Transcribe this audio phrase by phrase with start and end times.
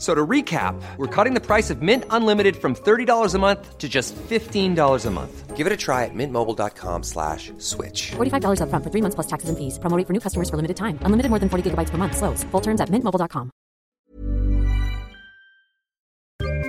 [0.00, 3.86] So to recap, we're cutting the price of Mint Unlimited from $30 a month to
[3.86, 5.56] just $15 a month.
[5.56, 8.12] Give it a try at mintmobile.com slash switch.
[8.16, 9.78] $45 upfront for three months plus taxes and fees.
[9.78, 10.96] Promoting for new customers for limited time.
[11.04, 12.16] Unlimited more than 40 gigabytes per month.
[12.16, 12.44] Slows.
[12.50, 13.50] Full terms at mintmobile.com.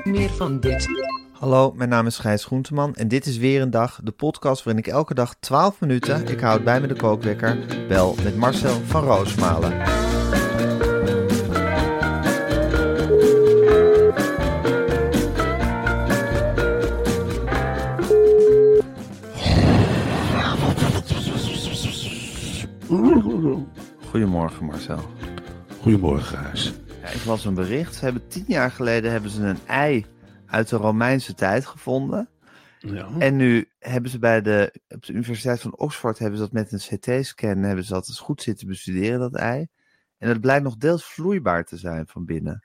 [0.04, 0.88] Meer van dit.
[1.32, 4.84] Hallo, mijn naam is Gijs Groenteman en dit is weer een dag, de podcast waarin
[4.84, 7.58] ik elke dag 12 minuten, ik houd bij me de kookwekker,
[7.88, 10.11] bel met Marcel van Roosmalen.
[24.22, 25.00] Goedemorgen Marcel.
[25.80, 26.74] Goedemorgen, Gijs.
[27.02, 30.06] Ja, ik las een bericht, ze hebben tien jaar geleden hebben ze een ei
[30.46, 32.30] uit de Romeinse tijd gevonden.
[32.80, 33.08] Ja.
[33.20, 36.72] En nu hebben ze bij de, op de Universiteit van Oxford hebben ze dat met
[36.72, 39.68] een CT-scan hebben ze dat eens goed zitten bestuderen, dat ei.
[40.18, 42.64] En het blijkt nog deels vloeibaar te zijn van binnen.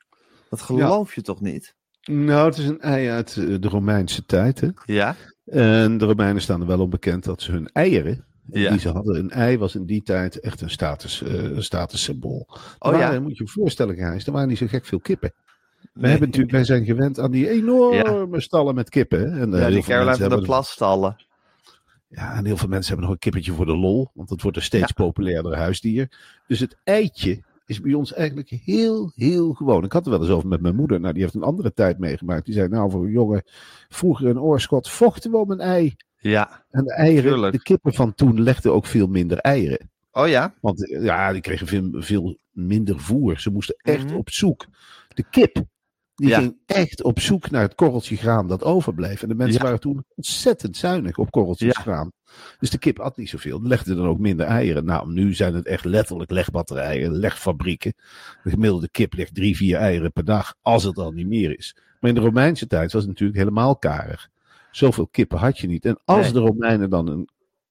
[0.50, 1.74] Dat geloof je toch niet?
[2.02, 4.60] Nou, het is een ei uit eh, de Romeinse tijd.
[4.60, 4.68] Hè?
[4.84, 5.16] Ja?
[5.44, 8.70] En de Romeinen staan er wel op bekend dat ze hun eieren, Ja.
[8.70, 12.47] die ze hadden, een ei was in die tijd echt een, status, eh, een statussymbool.
[12.78, 13.12] Oh maar, ja.
[13.12, 15.33] eh, moet je je voorstellen, Gijs, er waren niet zo gek veel kippen.
[15.92, 19.33] We hebben natuurlijk, wij zijn gewend aan die enorme stallen met kippen.
[19.33, 21.17] En, eh, Ja, heel die Caroline van de Plasstallen.
[22.08, 24.57] Ja, en heel veel mensen hebben nog een kippetje voor de lol, want het wordt
[24.57, 25.05] een steeds Ja.
[25.05, 26.08] populairder huisdier.
[26.46, 29.84] Dus het eitje is bij ons eigenlijk heel, heel gewoon.
[29.84, 31.01] Ik had er wel eens over met mijn moeder.
[31.01, 32.45] Nou, die heeft een andere tijd meegemaakt.
[32.45, 33.42] Die zei, nou, voor een jongen,
[33.89, 35.96] vroeger een oorschot, vochten we om een ei.
[36.18, 36.64] Ja.
[36.70, 37.52] En de eieren, Tuurlijk.
[37.52, 39.90] de kippen van toen legden ook veel minder eieren.
[40.12, 40.54] Oh ja?
[40.60, 43.40] Want eh, ja, die kregen veel, veel minder voer.
[43.40, 44.14] Ze moesten echt Mhm.
[44.14, 44.66] op zoek.
[45.08, 45.64] De kip,
[46.14, 46.38] die Ja.
[46.38, 49.22] ging echt op zoek naar het korreltje graan dat overbleef.
[49.22, 49.62] En de mensen Ja.
[49.64, 51.80] waren toen ontzettend zuinig op korreltjes Ja.
[51.80, 52.12] graan.
[52.58, 53.62] Dus de kip at niet zoveel.
[53.62, 54.84] Legde dan ook minder eieren.
[54.84, 57.94] Nou, nu zijn het echt letterlijk legbatterijen, legfabrieken.
[58.42, 61.77] De gemiddelde kip legt drie, vier eieren per dag, als het al niet meer is.
[62.00, 64.28] Maar in de Romeinse tijd was het natuurlijk helemaal karig.
[64.77, 65.85] Zoveel kippen had je niet.
[65.85, 66.33] En als Nee.
[66.33, 67.29] de Romeinen dan een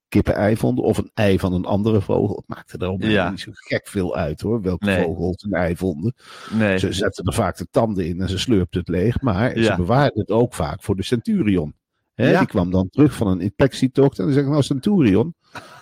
[0.08, 3.30] kippen-ei vonden, of een ei van een andere vogel, het maakte de Romeinen Ja.
[3.30, 5.02] niet zo gek veel uit hoor, welke Nee.
[5.04, 6.14] vogel een ei vonden.
[6.52, 6.78] Nee.
[6.78, 10.20] Ze zetten er vaak de tanden in en ze slurpten het leeg, maar ze bewaarden
[10.20, 11.74] het ook vaak voor de centurion.
[12.14, 12.38] Ja.
[12.38, 15.34] Die kwam dan terug van een inspectietocht en dan zeggen nou centurion,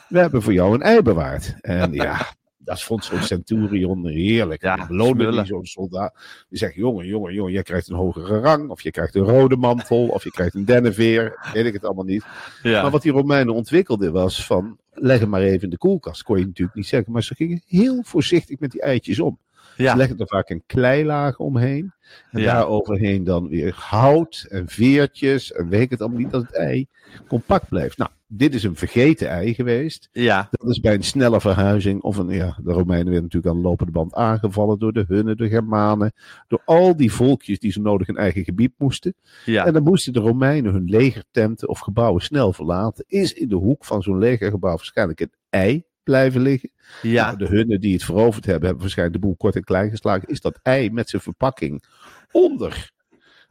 [0.08, 1.54] we hebben voor jou een ei bewaard.
[1.60, 2.16] En ja,
[2.64, 4.62] dat vond zo'n centurion heerlijk.
[4.62, 6.14] Ja, die zo'n soldaat.
[6.48, 9.56] Die zegt, jongen, jongen, jongen, jij krijgt een hogere rang, of je krijgt een rode
[9.56, 12.24] mantel, of je krijgt een denneveer, weet ik het allemaal niet.
[12.62, 12.82] Ja.
[12.82, 16.22] Maar wat die Romeinen ontwikkelden was van, leg hem maar even in de koelkast.
[16.22, 19.38] Kon je natuurlijk niet zeggen, maar ze gingen heel voorzichtig met die eitjes om.
[19.76, 21.92] Ze leggen er vaak een kleilaag omheen.
[22.30, 22.54] En Ja.
[22.54, 26.54] daar overheen dan weer hout en veertjes en weet ik het allemaal niet, dat het
[26.56, 26.86] ei
[27.28, 27.98] compact blijft.
[27.98, 30.08] Nou, dit is een vergeten ei geweest.
[30.12, 30.48] Ja.
[30.50, 33.68] Dat is bij een snelle verhuizing, of een, ja, de Romeinen werden natuurlijk aan de
[33.68, 36.12] lopende band aangevallen door de Hunnen, de Germanen,
[36.48, 39.14] door al die volkjes die zo nodig een eigen gebied moesten.
[39.44, 39.66] Ja.
[39.66, 43.04] En dan moesten de Romeinen hun legertenten of gebouwen snel verlaten.
[43.08, 46.70] Is in de hoek van zo'n legergebouw waarschijnlijk een ei blijven liggen.
[47.02, 47.24] Ja.
[47.24, 50.28] Nou, de hunnen die het veroverd hebben, hebben waarschijnlijk de boel kort en klein geslagen.
[50.28, 51.84] Is dat ei met zijn verpakking
[52.30, 52.92] onder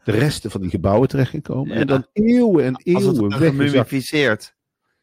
[0.04, 1.74] de resten van die gebouwen terechtgekomen.
[1.74, 1.80] Ja.
[1.82, 4.53] En dan eeuwen en Als eeuwen het weggezakt.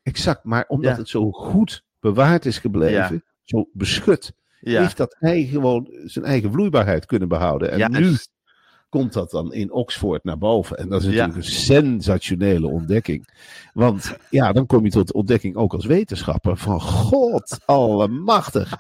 [0.03, 0.97] Exact, maar omdat Ja.
[0.97, 4.81] het zo goed bewaard is gebleven, zo beschut, Ja.
[4.83, 7.71] heeft dat ei gewoon zijn eigen vloeibaarheid kunnen behouden.
[7.71, 8.17] En Ja, nu
[8.89, 10.77] komt dat dan in Oxford naar boven.
[10.77, 13.29] En dat is natuurlijk een sensationele ontdekking.
[13.73, 18.77] Want ja, dan kom je tot de ontdekking ook als wetenschapper van God allemachtig.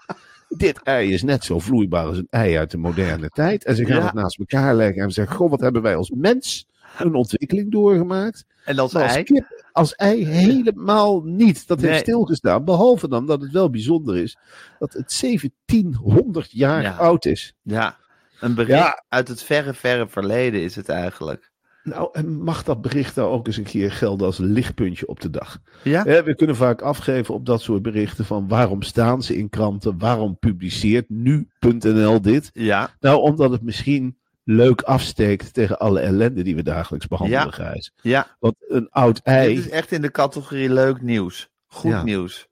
[0.49, 3.65] Dit ei is net zo vloeibaar als een ei uit de moderne tijd.
[3.65, 6.67] En ze gaan het naast elkaar leggen en zeggen: Goh, wat hebben wij als mens
[6.99, 8.45] een ontwikkeling doorgemaakt?
[8.65, 11.67] En als Maar als kip, als ei helemaal niet.
[11.67, 12.65] Dat heeft stilgestaan.
[12.65, 14.37] Behalve dan dat het wel bijzonder is
[14.79, 16.97] dat het 1700 jaar Ja.
[16.97, 17.55] oud is.
[17.63, 17.97] Ja.
[18.41, 19.05] Een bericht Ja.
[19.09, 21.51] uit het verre, verre verleden is het eigenlijk.
[21.83, 25.31] Nou, en mag dat bericht nou ook eens een keer gelden als lichtpuntje op de
[25.31, 25.59] dag?
[25.83, 26.05] Ja?
[26.05, 29.99] Hè, we kunnen vaak afgeven op dat soort berichten van waarom staan ze in kranten,
[29.99, 32.51] waarom publiceert nu.nl dit?
[32.53, 32.91] Ja.
[33.01, 37.51] Nou, omdat het misschien leuk afsteekt tegen alle ellende die we dagelijks behandelen, Ja.
[37.51, 37.93] Gijs.
[38.03, 38.37] Ja.
[38.39, 41.49] Want een oud ei, Dit is echt in de categorie leuk nieuws.
[41.67, 42.03] Goed Ja.
[42.03, 42.49] nieuws.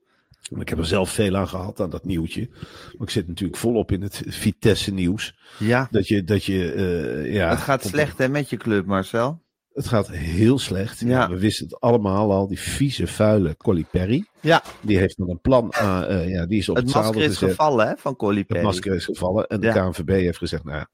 [0.58, 2.48] ik heb er zelf veel aan gehad aan dat nieuwtje.
[2.50, 5.34] Maar ik zit natuurlijk volop in het Vitesse nieuws.
[5.58, 5.88] Ja.
[5.90, 7.48] Dat je, dat je eh, ja.
[7.50, 9.42] het gaat slecht hè, met je club, Marcel.
[9.72, 11.00] Het gaat heel slecht.
[11.00, 11.28] Ja.
[11.30, 12.48] We wisten het allemaal al.
[12.48, 14.24] Die vieze, vuile Colli Perry.
[14.40, 14.62] Ja.
[14.80, 15.74] Die heeft dan een plan.
[15.74, 17.48] aan, eh, ja, die is op het, Het masker is gezet.
[17.48, 18.62] gevallen hè, van Collie Het Perry.
[18.64, 19.46] masker is gevallen.
[19.46, 19.68] En de.
[19.68, 20.88] KNVB heeft gezegd, nou ja,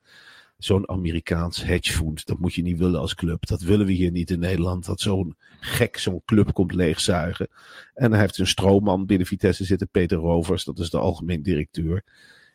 [0.59, 3.47] zo'n Amerikaans hedgefonds, dat moet je niet willen als club.
[3.47, 4.85] Dat willen we hier niet in Nederland.
[4.85, 7.49] Dat zo'n gek zo'n club komt leegzuigen.
[7.95, 10.65] En hij heeft een stroomman binnen Vitesse zitten, Peter Rovers.
[10.65, 12.05] Dat is de algemeen directeur.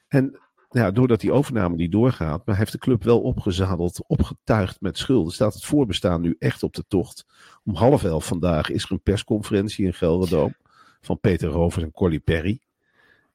[0.07, 4.97] En ja, doordat die overname niet doorgaat, maar heeft de club wel opgezadeld, opgetuigd met
[4.97, 5.33] schulden.
[5.33, 7.25] Staat het voorbestaan nu echt op de tocht.
[7.63, 10.55] Om half elf vandaag is er een persconferentie in Gelderdoom
[11.01, 12.59] van Peter Rovers en Corly Perry.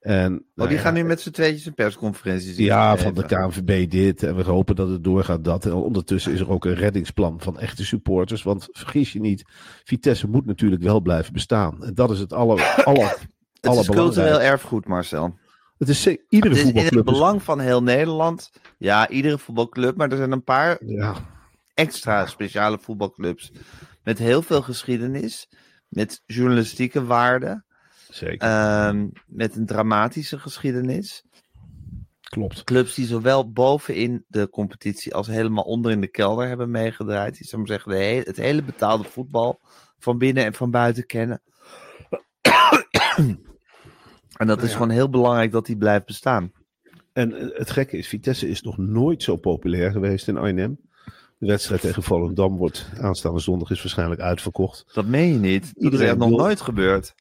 [0.05, 3.15] En, Oh, nou die ja, gaan nu met z'n tweetjes een persconferentie zitten ja, van
[3.15, 4.23] de KNVB dit.
[4.23, 5.65] En we hopen dat het doorgaat dat.
[5.65, 8.43] En ondertussen is er ook een reddingsplan van echte supporters.
[8.43, 9.45] Want vergis je niet,
[9.85, 11.85] Vitesse moet natuurlijk wel blijven bestaan.
[11.85, 13.17] En dat is het aller, aller,
[13.61, 15.39] Het is cultureel erfgoed, Marcel.
[15.79, 17.05] Het is iedere Het is in het voetbalclub.
[17.05, 18.51] belang van heel Nederland.
[18.79, 19.97] Ja, iedere voetbalclub.
[19.97, 21.15] Maar er zijn een paar Ja,
[21.75, 23.53] extra speciale voetbalclubs.
[24.03, 25.49] Met heel veel geschiedenis.
[25.89, 27.65] Met journalistieke waarde.
[28.15, 28.49] Zeker.
[28.49, 31.25] ehm, met een dramatische geschiedenis.
[32.21, 32.65] Klopt.
[32.65, 37.37] Clubs die zowel bovenin de competitie als helemaal onder in de kelder hebben meegedraaid.
[37.37, 39.61] Die, zou maar zeggen, he- het hele betaalde voetbal
[39.99, 41.43] van binnen en van buiten kennen.
[44.37, 46.53] en dat is gewoon heel belangrijk dat die blijft bestaan.
[47.13, 50.81] En eh, het gekke is, Vitesse is nog nooit zo populair geweest in Arnhem.
[51.39, 54.85] De wedstrijd tegen Volendam wordt aanstaande zondag is waarschijnlijk uitverkocht.
[54.95, 55.63] Dat meen je niet.
[55.63, 57.15] Dat is Iedereen echt nog wil- nooit gebeurd.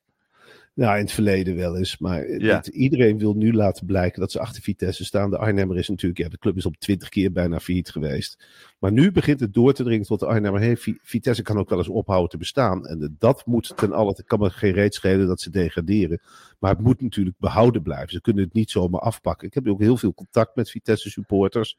[0.76, 1.98] Ja, in het verleden wel eens.
[1.98, 2.64] Maar Ja.
[2.72, 5.30] iedereen wil nu laten blijken dat ze achter Vitesse staan.
[5.30, 8.46] De Arnhemmer is natuurlijk, ja, de club is op twintig keer bijna failliet geweest.
[8.84, 10.62] Maar nu begint het door te dringen tot de Arnhemmer.
[10.62, 12.86] Hey, Vi- Vitesse kan ook wel eens ophouden te bestaan.
[12.88, 16.22] En dat moet ten alle, het kan me geen reet schelen dat ze degraderen.
[16.60, 18.10] Maar het moet natuurlijk behouden blijven.
[18.10, 19.48] Ze kunnen het niet zomaar afpakken.
[19.48, 21.78] Ik heb ook heel veel contact met Vitesse supporters.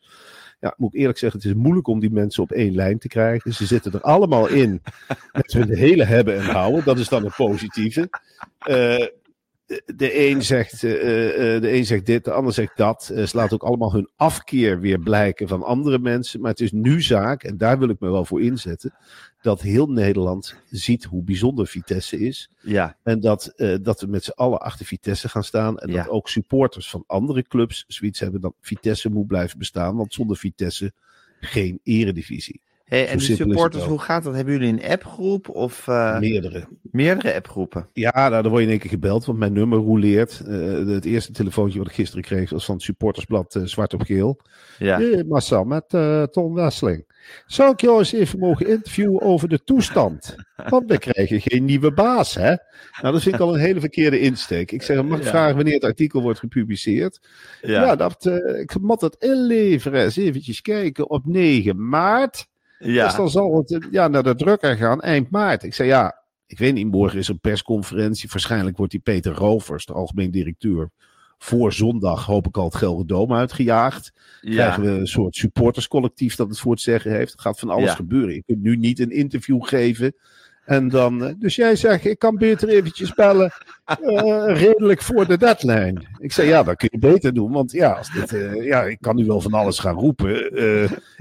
[0.61, 3.09] Ja, moet ik eerlijk zeggen, het is moeilijk om die mensen op één lijn te
[3.09, 3.53] krijgen.
[3.53, 4.83] Ze zitten er allemaal in
[5.33, 6.85] met hun hele hebben en houden.
[6.85, 8.09] Dat is dan het positieve.
[8.59, 9.07] Eh,
[9.96, 13.11] de, een zegt, eh, eh, de een zegt dit, de ander zegt dat.
[13.14, 16.40] Eh, ze laten ook allemaal hun afkeer weer blijken van andere mensen.
[16.40, 18.94] Maar het is nu zaak, en daar wil ik me wel voor inzetten,
[19.40, 22.50] dat heel Nederland ziet hoe bijzonder Vitesse is.
[22.61, 25.78] Ja, En dat, eh, dat we met z'n allen achter Vitesse gaan staan.
[25.78, 25.96] En Ja.
[25.96, 29.96] dat ook supporters van andere clubs zoiets hebben dat Vitesse moet blijven bestaan.
[29.96, 30.93] Want zonder Vitesse
[31.40, 32.61] geen eredivisie.
[32.85, 33.91] Hey, en het supporters, wel.
[33.93, 34.35] hoe gaat dat?
[34.35, 36.65] Hebben jullie een appgroep of eh, Meerdere.
[36.83, 37.89] meerdere appgroepen?
[37.93, 40.43] Ja, nou, dan word je in één keer gebeld, want mijn nummer rouleert.
[40.47, 44.03] Eh, het eerste telefoontje wat ik gisteren kreeg was van het supportersblad eh, Zwart op
[44.03, 44.41] Geel.
[44.79, 44.99] Ja.
[44.99, 45.89] Hey, Marcel, met
[46.33, 47.13] Ton Wesseling.
[47.47, 50.35] Zou ik jou eens even mogen interviewen over de toestand?
[50.69, 52.55] Want we krijgen geen nieuwe baas, hè?
[53.01, 54.73] Nou, dat vind ik al een hele verkeerde insteek.
[54.73, 55.31] Ik zeg, mag ik Ja.
[55.31, 57.21] vragen wanneer het artikel wordt gepubliceerd?
[57.63, 57.97] Ja, Ja.
[57.97, 58.27] dat,
[58.61, 60.03] ik moet het inleveren.
[60.05, 62.47] Eens eventjes kijken op 9 maart.
[62.93, 63.05] Ja.
[63.05, 65.63] Dus dan zal het eh, ja, naar de drukker gaan eind maart.
[65.63, 68.29] Ik zei ja, ik weet niet, morgen is er een persconferentie.
[68.33, 70.91] Waarschijnlijk wordt die Peter Rovers, de algemeen directeur,
[71.39, 74.13] voor zondag hoop ik al het Gelderdoom uitgejaagd.
[74.41, 77.33] Krijgen we een soort supporterscollectief dat het voor het zeggen heeft.
[77.33, 77.95] Er gaat van alles Ja.
[77.95, 78.35] gebeuren.
[78.35, 80.14] Je kunt nu niet een interview geven.
[80.64, 83.52] En dan, eh, dus jij zegt, ik kan beter eventjes bellen,
[83.85, 86.00] eh, redelijk voor de deadline.
[86.18, 88.99] Ik zei, ja, dat kun je beter doen, want ja, als dit, eh, ja ik
[89.00, 90.33] kan nu wel van alles gaan roepen.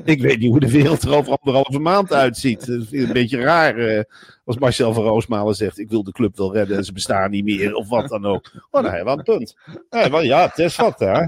[0.03, 2.65] Ik weet niet hoe de wereld er over anderhalve maand uitziet.
[2.65, 4.05] Dat een beetje raar
[4.45, 7.43] als Marcel van Roosmalen zegt, ik wil de club wel redden en ze bestaan niet
[7.43, 8.51] meer, of wat dan ook.
[8.71, 9.55] Oh, wel een punt.
[10.21, 11.25] Ja, het is wat, hè.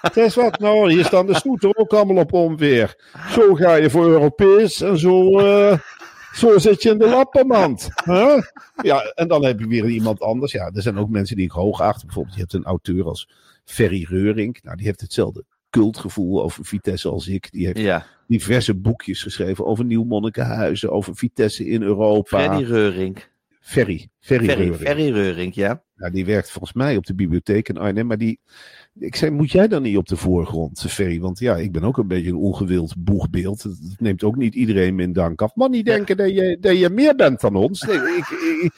[0.00, 2.96] Het is wat, nou, hier staan de snoeten ook allemaal op onweer.
[3.30, 5.40] Zo ga je voor Europees en zo...
[6.36, 7.88] zo zit je in de lappenmand.
[8.04, 8.42] Huh?
[8.82, 10.52] Ja, en dan heb je weer iemand anders.
[10.52, 12.06] Ja, er zijn ook mensen die ik hoog achter.
[12.06, 13.28] Bijvoorbeeld, je hebt een auteur als
[13.64, 14.58] Ferry Reuring.
[14.62, 17.50] Nou, die heeft hetzelfde cultgevoel over Vitesse als ik.
[17.52, 22.38] Die heeft Ja, diverse boekjes geschreven over Nieuw-Monnikenhuizen, over Vitesse in Europa.
[22.44, 23.30] Freddy Reurink.
[23.60, 24.08] Ferry.
[24.20, 24.88] Ferry, Ferry, Reuring.
[24.88, 25.82] Ferry Reurink, ja.
[25.96, 28.06] Ja, die werkt volgens mij op de bibliotheek in Arnhem.
[28.06, 28.38] Maar die,
[28.98, 31.20] ik zei, moet jij dan niet op de voorgrond, Ferry?
[31.20, 33.62] Want ja, ik ben ook een beetje een ongewild boegbeeld.
[33.62, 35.54] Dat neemt ook niet iedereen mijn dank af.
[35.54, 37.80] Maar niet denken dat, je, dat je meer bent dan ons.
[37.80, 38.28] Nee, ik,
[38.62, 38.72] ik,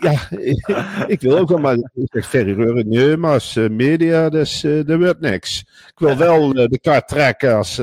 [0.00, 0.28] ja,
[1.14, 4.64] ik, wil ook wel maar, ik zeg Ferry Reuren, nee, maar als uh, media, dus,
[4.64, 5.60] uh, dat wordt niks.
[5.60, 7.80] Ik wil wel uh, de kaart trekken als,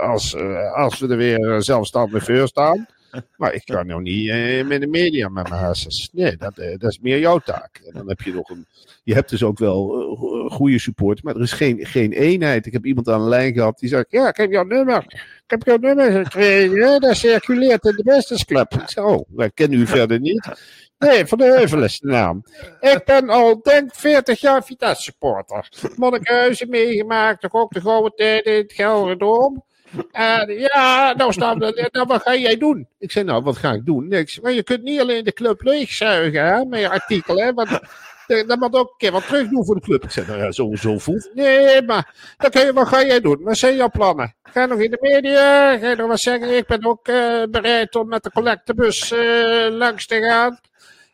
[0.00, 0.36] als,
[0.74, 2.86] als we er weer zelfstandig voor staan.
[3.36, 6.08] Maar ik kan nou niet uh, met de media met mijn hersens.
[6.12, 7.80] Nee, dat, uh, dat is meer jouw taak.
[7.84, 8.66] En dan heb je nog een.
[9.04, 12.66] Je hebt dus ook wel uh, goede support, maar er is geen, geen eenheid.
[12.66, 15.04] Ik heb iemand aan de lijn gehad die zegt: Ja, ik heb jouw nummer.
[15.44, 17.00] Ik heb jouw nummer gekregen.
[17.00, 18.74] Dat circuleert in de businessclub.
[18.74, 20.48] Ik zeg: Oh, wij kennen u verder niet.
[20.98, 22.42] Nee, Van de Heuvel is de naam.
[22.80, 25.68] Ik ben al, denk 40 jaar Vitesse supporter.
[25.96, 29.62] Monnikenhuizen meegemaakt, toch ook de gouden tijden in het Gelredome.
[30.10, 32.88] En ja, nou, staan we, nou, wat ga jij doen?
[32.98, 34.08] Ik zei, nou, wat ga ik doen?
[34.08, 34.40] Niks.
[34.40, 37.68] Maar je kunt niet alleen de club leegzuigen hè, met je artikel, hè, want
[38.46, 40.04] dat moet ook een keer wat terug doen voor de club.
[40.04, 41.30] Ik zei, nou ja, sowieso voelt.
[41.34, 43.42] Nee, maar dan kun je, wat ga jij doen?
[43.42, 44.34] Wat zijn jouw plannen?
[44.42, 45.78] Ga nog in de media?
[45.78, 46.56] Ga je nog wat zeggen?
[46.56, 50.60] Ik ben ook uh, bereid om met de collectebus uh, langs te gaan.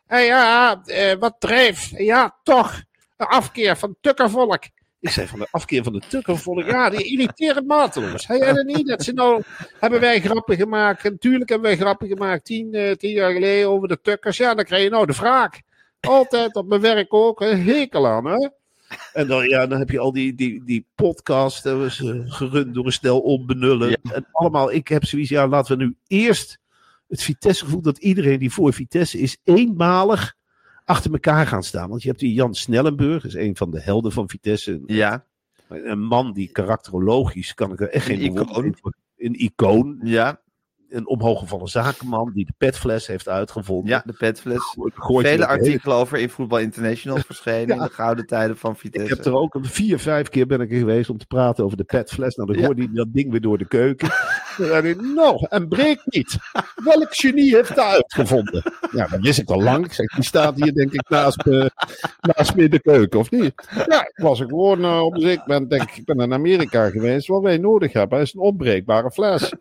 [0.07, 1.89] En ja, uh, wat drijft?
[1.89, 2.81] Ja, toch.
[3.17, 4.63] Een afkeer van tukkervolk.
[5.03, 6.65] Ik zei van de afkeer van de tukkenvolk.
[6.65, 8.27] Ja, die irriteren mateloos.
[8.27, 9.41] Hij niet dat ze nou.
[9.79, 11.03] Hebben wij grappen gemaakt?
[11.03, 12.45] Natuurlijk hebben wij grappen gemaakt.
[12.45, 14.37] Tien, uh, tien jaar geleden over de tukkers.
[14.37, 15.61] Ja, dan krijg je nou de wraak.
[15.99, 17.41] Altijd op mijn werk ook.
[17.41, 18.49] Een hekel aan, hè?
[19.13, 21.65] En dan, ja, dan heb je al die, die, die podcast.
[21.65, 21.89] Uh,
[22.25, 23.89] gerund door een stel onbenullen.
[23.89, 24.13] Ja.
[24.13, 25.29] En allemaal, ik heb zoiets.
[25.29, 26.59] Ja, laten we nu eerst
[27.07, 30.35] het Vitesse-gevoel dat iedereen die voor Vitesse is, eenmalig
[30.85, 31.89] achter elkaar gaan staan.
[31.89, 34.81] Want je hebt die Jan Snellenburg, is een van de helden van Vitesse.
[34.85, 35.25] Ja.
[35.67, 38.75] Een man die karakterologisch, kan ik er echt geen icoon.
[39.17, 39.99] Een icoon.
[40.03, 40.41] Ja.
[40.93, 43.89] Een omhooggevallen zakenman die de petfles heeft uitgevonden.
[43.89, 44.77] Ja, de petfles.
[44.93, 47.73] Vele artikelen over in Voetbal International verschenen ja.
[47.73, 49.09] in de gouden tijden van Vitesse.
[49.09, 51.77] Ik heb er ook vier, vijf keer ben ik er geweest om te praten over
[51.77, 52.35] de petfles.
[52.35, 52.65] Nou, dan ja.
[52.65, 54.07] hoorde hij dat ding weer door de keuken.
[54.57, 56.37] dan zei hij, nou, en breek niet.
[56.83, 58.63] Welk genie heeft dat uitgevonden?
[58.91, 59.85] Ja, dat wist ik al lang.
[59.85, 61.71] Ik zeg, die staat hier denk ik naast me,
[62.21, 63.53] naast me in de keuken, of niet?
[63.87, 67.27] Ja, ik was er gewoon uh, op ik ben, denk ik, ben in Amerika geweest.
[67.27, 69.53] Wat wij nodig hebben is een onbreekbare fles.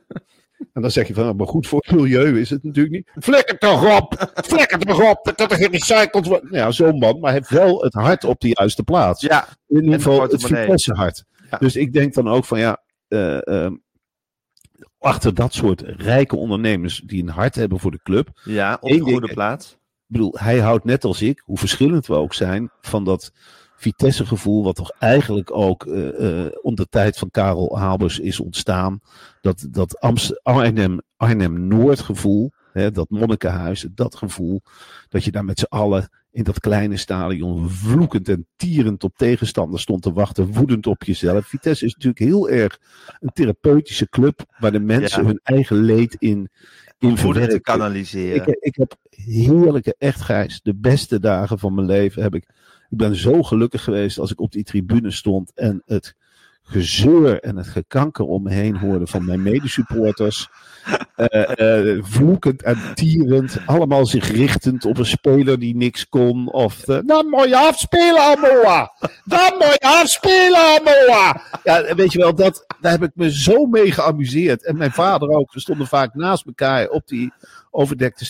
[0.72, 3.24] En dan zeg je van, maar goed voor het milieu is het natuurlijk niet.
[3.24, 4.30] Flikker toch op!
[4.52, 5.24] Flikker toch op!
[5.24, 6.48] Dat toch gerecycled worden?
[6.52, 9.22] Ja, zo'n man, maar hij heeft wel het hart op de juiste plaats.
[9.22, 11.24] Ja, in ieder geval het Vitesse hart.
[11.50, 11.58] Ja.
[11.58, 13.70] Dus ik denk dan ook van, ja, uh, uh,
[14.98, 18.28] achter dat soort rijke ondernemers die een hart hebben voor de club.
[18.44, 19.70] Ja, op de goede plaats.
[19.70, 23.32] Ik bedoel, hij houdt net als ik, hoe verschillend we ook zijn, van dat
[23.82, 29.00] Vitesse gevoel, wat toch eigenlijk ook uh, onder de tijd van Karel Habers is ontstaan.
[29.40, 30.00] Dat, dat
[30.42, 34.60] Arnhem, Arnhem Noord gevoel, hè, dat monnikenhuis, dat gevoel,
[35.08, 39.82] dat je daar met z'n allen in dat kleine stadion vloekend en tierend op tegenstanders
[39.82, 41.46] stond te wachten, woedend op jezelf.
[41.46, 42.78] Vitesse is natuurlijk heel erg
[43.20, 45.28] een therapeutische club, waar de mensen ja.
[45.28, 46.48] hun eigen leed in,
[46.98, 47.60] in verwerken.
[47.60, 48.36] kanaliseren.
[48.36, 52.48] Ik, ik heb heerlijke, echt gijs, de beste dagen van mijn leven heb ik
[52.92, 56.14] ik ben zo gelukkig geweest als ik op die tribune stond en het
[56.62, 60.48] gezeur en het gekanker om me heen hoorde van mijn medesupporters.
[61.16, 66.52] Uh, uh, vloekend en tierend, allemaal zich richtend op een speler die niks kon.
[66.52, 68.92] Of, uh, dan moet je afspelen, Amoa!
[69.24, 71.42] Dan moet je afspelen, Amoa!
[71.64, 74.64] Ja, weet je wel, dat, daar heb ik me zo mee geamuseerd.
[74.64, 75.52] En mijn vader ook.
[75.52, 77.32] We stonden vaak naast elkaar op die
[77.70, 78.24] overdekte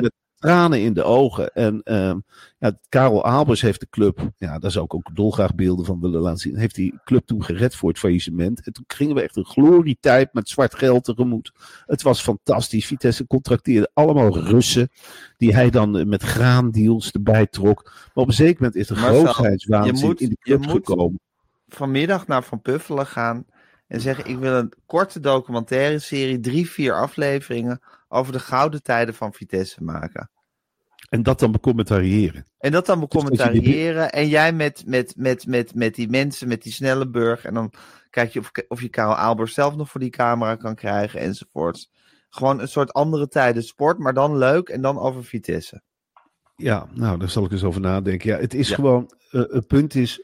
[0.00, 1.52] met tranen in de ogen.
[1.54, 2.14] En uh,
[2.58, 6.20] ja, Karel Albers heeft de club, ja, daar zou ik ook dolgraag beelden van willen
[6.20, 8.66] laten zien, heeft die club toen gered voor het faillissement.
[8.66, 11.52] En toen gingen we echt een glorietijd met zwart geld tegemoet.
[11.86, 12.86] Het was fantastisch.
[12.86, 14.88] Vitesse contracteerde allemaal Russen,
[15.36, 17.82] die hij dan met graandeals erbij trok.
[17.84, 21.20] Maar op een zeker moment is er grootheidswaanzin in de club gekomen.
[21.68, 23.46] Vanmiddag naar Van Puffelen gaan
[23.86, 29.14] en zeggen: Ik wil een korte documentaire serie, drie, vier afleveringen over de gouden tijden
[29.14, 30.30] van Vitesse maken.
[31.12, 32.46] En dat dan becommentariëren.
[32.58, 34.12] En dat dan becommentariëren.
[34.12, 37.44] En jij met, met, met, met, met die mensen, met die Snellenburg.
[37.44, 37.72] En dan
[38.10, 41.90] kijk je of, of je Karel Albers zelf nog voor die camera kan krijgen enzovoorts.
[42.30, 45.82] Gewoon een soort andere tijden sport, maar dan leuk en dan over Vitesse.
[46.56, 48.30] Ja, nou, daar zal ik eens over nadenken.
[48.30, 48.74] Ja, het is ja.
[48.74, 50.22] gewoon, uh, het punt is,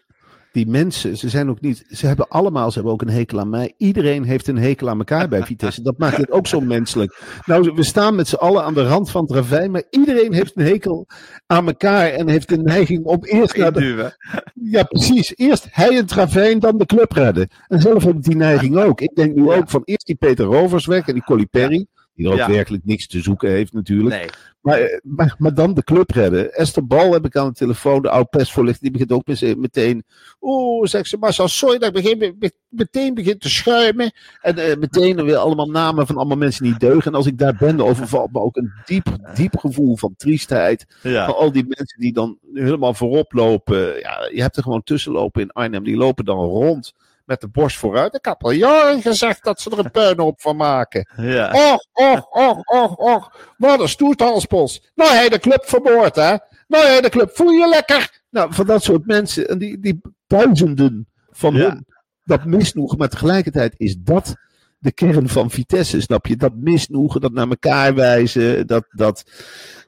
[0.52, 3.48] die mensen, ze zijn ook niet, ze hebben allemaal, ze hebben ook een hekel aan
[3.48, 3.74] mij.
[3.76, 5.82] Iedereen heeft een hekel aan elkaar bij Vitesse.
[5.82, 7.20] Dat maakt het ook zo menselijk.
[7.44, 10.52] Nou, we staan met z'n allen aan de rand van het ravijn, maar iedereen heeft
[10.56, 11.06] een hekel
[11.46, 14.16] aan elkaar en heeft een neiging om eerst naar de...
[14.54, 15.36] Ja, precies.
[15.36, 17.48] Eerst hij het ravijn, dan de club redden.
[17.68, 19.00] En zelf heb ik die neiging ook.
[19.00, 21.86] Ik denk nu ook van eerst die Peter Rovers weg en die Colli Perry.
[22.18, 22.50] Die er ook Ja.
[22.50, 24.16] werkelijk niks te zoeken heeft natuurlijk.
[24.16, 24.28] Nee.
[24.60, 26.54] Maar, eh, maar, maar dan de club redden.
[26.54, 30.04] Esther Bal heb ik aan de telefoon, de oud persvoorlichter, die begint ook met- meteen.
[30.40, 34.12] Oeh, zegt ze, Marcel, sorry dat ik begin, me- meteen begin te schuimen.
[34.40, 37.10] En eh, meteen weer allemaal namen van allemaal mensen die deugen.
[37.12, 40.87] En als ik daar ben, overvalt me ook een diep, diep gevoel van triestheid.
[41.02, 43.98] Van al die mensen die dan helemaal voorop lopen.
[44.00, 45.84] Ja, je hebt er gewoon tussen lopen in Arnhem.
[45.84, 46.94] Die lopen dan rond
[47.28, 48.14] met de borst vooruit.
[48.14, 51.08] Ik heb al jaren gezegd dat ze er een puinhoop van maken.
[51.16, 51.50] Ja.
[51.73, 53.37] Och, och, och, och, och.
[53.56, 54.90] Wat een stoertalspos.
[54.94, 56.37] Nou, hij de club vermoord, hè?
[56.66, 57.30] Nou, hij de club.
[57.37, 58.20] Voel je lekker?
[58.30, 59.49] Nou, van dat soort mensen.
[59.49, 61.68] En die, die duizenden van Ja.
[61.68, 61.87] hun.
[62.25, 62.99] Dat misnoegen.
[62.99, 64.35] Maar tegelijkertijd is dat
[64.78, 66.37] de kern van Vitesse, snap je?
[66.37, 68.66] Dat misnoegen, dat naar elkaar wijzen.
[68.66, 69.25] Dat, dat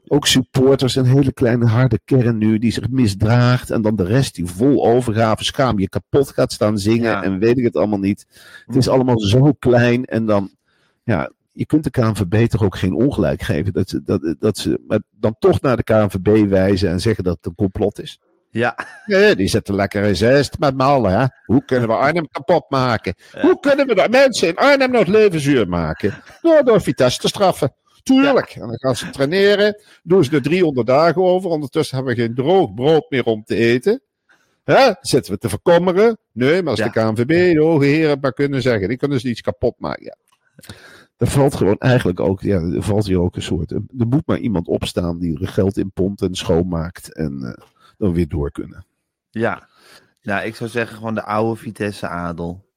[0.06, 3.70] ook supporters, een hele kleine harde kern nu, die zich misdraagt.
[3.70, 7.11] En dan de rest die vol overgave, schaam je kapot gaat staan zingen.
[7.11, 7.23] Ja.
[7.23, 8.26] En weet ik het allemaal niet.
[8.66, 10.04] Het is allemaal zo klein.
[10.04, 10.50] En dan,
[11.04, 13.73] ja, je kunt de KNVB toch ook geen ongelijk geven.
[13.73, 17.37] Dat ze, dat, dat ze maar dan toch naar de KNVB wijzen en zeggen dat
[17.37, 18.20] het een complot is.
[18.50, 18.76] Ja.
[19.07, 21.21] Ja, die zetten lekker in zest met m'n allen.
[21.21, 21.26] Hè?
[21.45, 23.14] Hoe kunnen we Arnhem kapot maken?
[23.40, 26.14] Hoe kunnen we de mensen in Arnhem nog het leven zuur maken?
[26.42, 27.75] Door, door Vitesse te straffen.
[28.02, 28.50] Tuurlijk.
[28.50, 29.83] En dan gaan ze traineren.
[30.02, 31.50] Doen ze er 300 dagen over.
[31.50, 34.02] Ondertussen hebben we geen droog brood meer om te eten.
[34.64, 34.92] Hè?
[35.00, 36.19] Zitten we te verkommeren?
[36.33, 38.88] Nee, maar als de KNVB, de hoge heren, maar kunnen zeggen.
[38.88, 40.04] Die kunnen ze iets kapot maken.
[40.04, 40.16] Ja.
[41.16, 43.71] Er valt gewoon eigenlijk ook, ja, er valt hier ook een soort.
[43.71, 47.14] Er moet maar iemand opstaan die er geld in pompt en schoonmaakt.
[47.14, 47.66] En eh,
[48.00, 48.87] dan weer door kunnen.
[49.30, 49.69] Ja.
[50.23, 52.69] Nou, ik zou zeggen gewoon de oude Vitesse adel.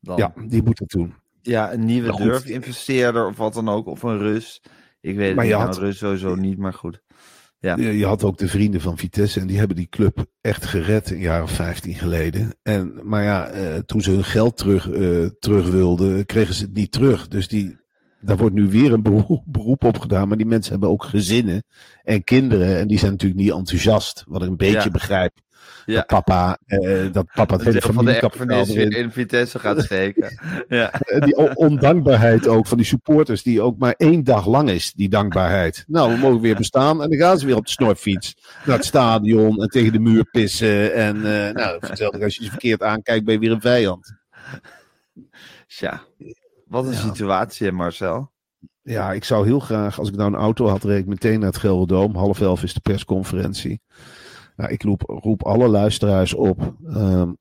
[0.00, 0.16] Dan.
[0.16, 1.14] Ja, die moet het doen.
[1.42, 3.86] Ja, een nieuwe durfinvesteerder of wat dan ook.
[3.86, 4.62] Of een Rus.
[5.00, 5.52] Ik weet het niet.
[5.52, 7.02] had- Rus sowieso niet, maar goed.
[7.58, 7.76] Ja.
[7.76, 11.10] Je, je had ook de vrienden van Vitesse en die hebben die club echt gered
[11.10, 12.54] een jaar of 15 geleden.
[12.62, 16.74] En, maar ja, eh, toen ze hun geld terug, eh, terug wilden, kregen ze het
[16.74, 17.28] niet terug.
[17.28, 17.76] Dus die,
[18.20, 20.28] daar wordt nu weer een beroep, beroep op gedaan.
[20.28, 21.62] Maar die mensen hebben ook gezinnen
[22.04, 22.78] en kinderen.
[22.78, 24.24] En die zijn natuurlijk niet enthousiast.
[24.26, 24.90] Wat ik een beetje Ja.
[24.90, 25.32] begrijp.
[25.86, 25.94] Ja.
[25.94, 30.38] Dat papa, eh, dat papa het hele van de erfenis weer in Vitesse gaat steken.
[30.68, 30.92] ja.
[30.92, 34.92] En die on- ondankbaarheid ook van die supporters, die ook maar één dag lang is,
[34.92, 35.84] die dankbaarheid.
[35.86, 38.34] Nou, we mogen weer bestaan en dan gaan ze weer op de snorfiets
[38.64, 40.94] naar het stadion en tegen de muur pissen.
[40.94, 44.14] En eh nou, vertel ik, als je ze verkeerd aankijkt, ben je weer een vijand.
[45.66, 46.02] Tja.
[46.68, 48.30] Wat een situatie, hè, Marcel.
[48.82, 51.48] Ja, ik zou heel graag, als ik nou een auto had, reed ik meteen naar
[51.48, 52.14] het Gelderdoom.
[52.16, 53.80] Half elf is de persconferentie.
[54.56, 57.32] Nou, ik roep, roep alle luisteraars op ehm,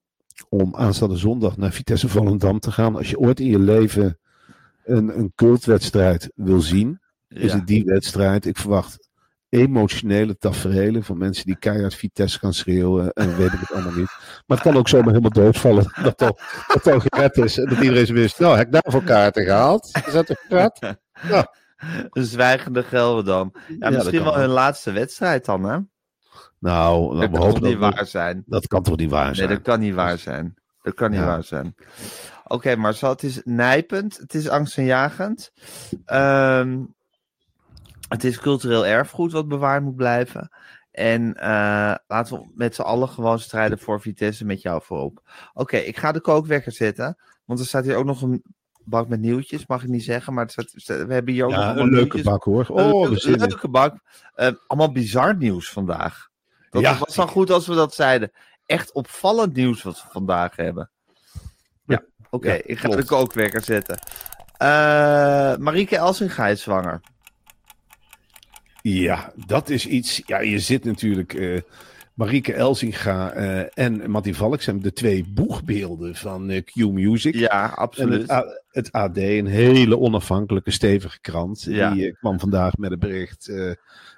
[0.50, 2.96] om aanstaande zondag naar Vitesse Volendam te gaan.
[2.96, 4.20] Als je ooit in je leven
[4.86, 7.58] een, een cultwedstrijd wil zien, is Ja.
[7.58, 8.46] het die wedstrijd.
[8.46, 9.07] Ik verwacht
[9.50, 14.12] emotionele tafereelen van mensen die keihard Vitesse gaan schreeuwen en weet ik het allemaal niet.
[14.46, 17.80] Maar het kan ook zomaar helemaal doodvallen dat al, dat al gered is en dat
[17.80, 20.00] iedereen zo wist, nou, heb ik daarvoor kaarten gehaald?
[20.06, 20.80] Is dat toch gered?
[21.30, 21.54] Ja.
[22.10, 23.54] Een zwijgende Gelredam.
[23.80, 25.78] Ja, misschien wel hun laatste wedstrijd dan, hè?
[26.60, 28.44] Nou, Dat kan toch niet waar zijn?
[28.46, 29.50] dat kan toch niet waar Nee, zijn?
[29.50, 30.54] dat kan niet waar zijn.
[30.82, 31.26] Dat kan niet Ja.
[31.26, 31.76] waar zijn.
[32.44, 34.18] Oké, Marcel, het is nijpend.
[34.18, 35.52] Het is angstaanjagend.
[36.06, 36.78] Ehm
[38.10, 40.50] het is cultureel erfgoed wat bewaard moet blijven.
[40.92, 45.22] En eh, laten we met z'n allen gewoon strijden voor Vitesse met jou voorop.
[45.54, 47.18] Oké, ik ga de kookwekker zetten.
[47.46, 48.44] Want er staat hier ook nog een
[48.84, 49.66] bak met nieuwtjes.
[49.68, 52.04] Mag ik niet zeggen, maar staat, we hebben hier ook nog Ja, allemaal een leuke
[52.16, 52.22] nieuwtjes.
[52.34, 52.60] bak hoor.
[52.62, 53.40] Een Oh, leuke- we zin in.
[53.40, 53.96] leuke bak.
[54.36, 56.28] Eh, allemaal bizar nieuws vandaag.
[56.70, 56.98] Dat Ja.
[56.98, 58.32] was dan goed als we dat zeiden.
[58.66, 60.90] Echt opvallend nieuws wat we vandaag hebben.
[61.86, 62.48] Ja, oké.
[62.54, 63.02] Ja, ik ga klopt.
[63.02, 64.00] de kookwekker zetten.
[64.58, 67.02] Eh Marieke Elsinga is zwanger.
[68.90, 70.22] Ja, dat is iets.
[70.26, 71.34] Ja, je zit natuurlijk.
[71.34, 71.62] eh
[72.14, 77.36] Marieke Elsinga eh, en Mattie Valk zijn de twee boegbeelden van eh, Q Music.
[77.36, 78.22] Ja, En absoluut.
[78.22, 81.64] het, A- het AD, een hele onafhankelijke, stevige krant.
[81.70, 81.94] Ja.
[81.94, 83.52] Die kwam vandaag met een bericht.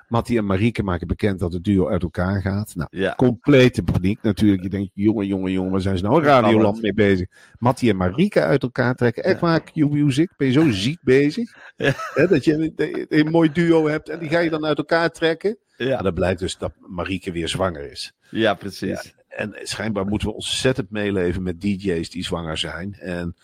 [0.09, 2.75] Mattie en Marieke maken bekend dat het duo uit elkaar gaat.
[2.75, 3.13] Nou, Ja.
[3.15, 4.63] complete paniek natuurlijk.
[4.63, 7.27] Je denkt, jongen, jongen, jongen, waar zijn ze nou Radioland mee bezig?
[7.57, 9.23] Mattie en Marieke uit elkaar trekken.
[9.23, 11.51] Echt waar, Q-Music, ben je zo ziek bezig?
[12.29, 15.09] Dat je een, een, een mooi duo hebt en die ga je dan uit elkaar
[15.11, 15.57] trekken.
[15.77, 16.01] En Ja.
[16.01, 18.13] dan blijkt dus dat Marieke weer zwanger is.
[18.29, 19.13] ja, precies.
[19.27, 22.93] En schijnbaar moeten we ontzettend meeleven met DJ's die zwanger zijn.
[22.93, 23.35] En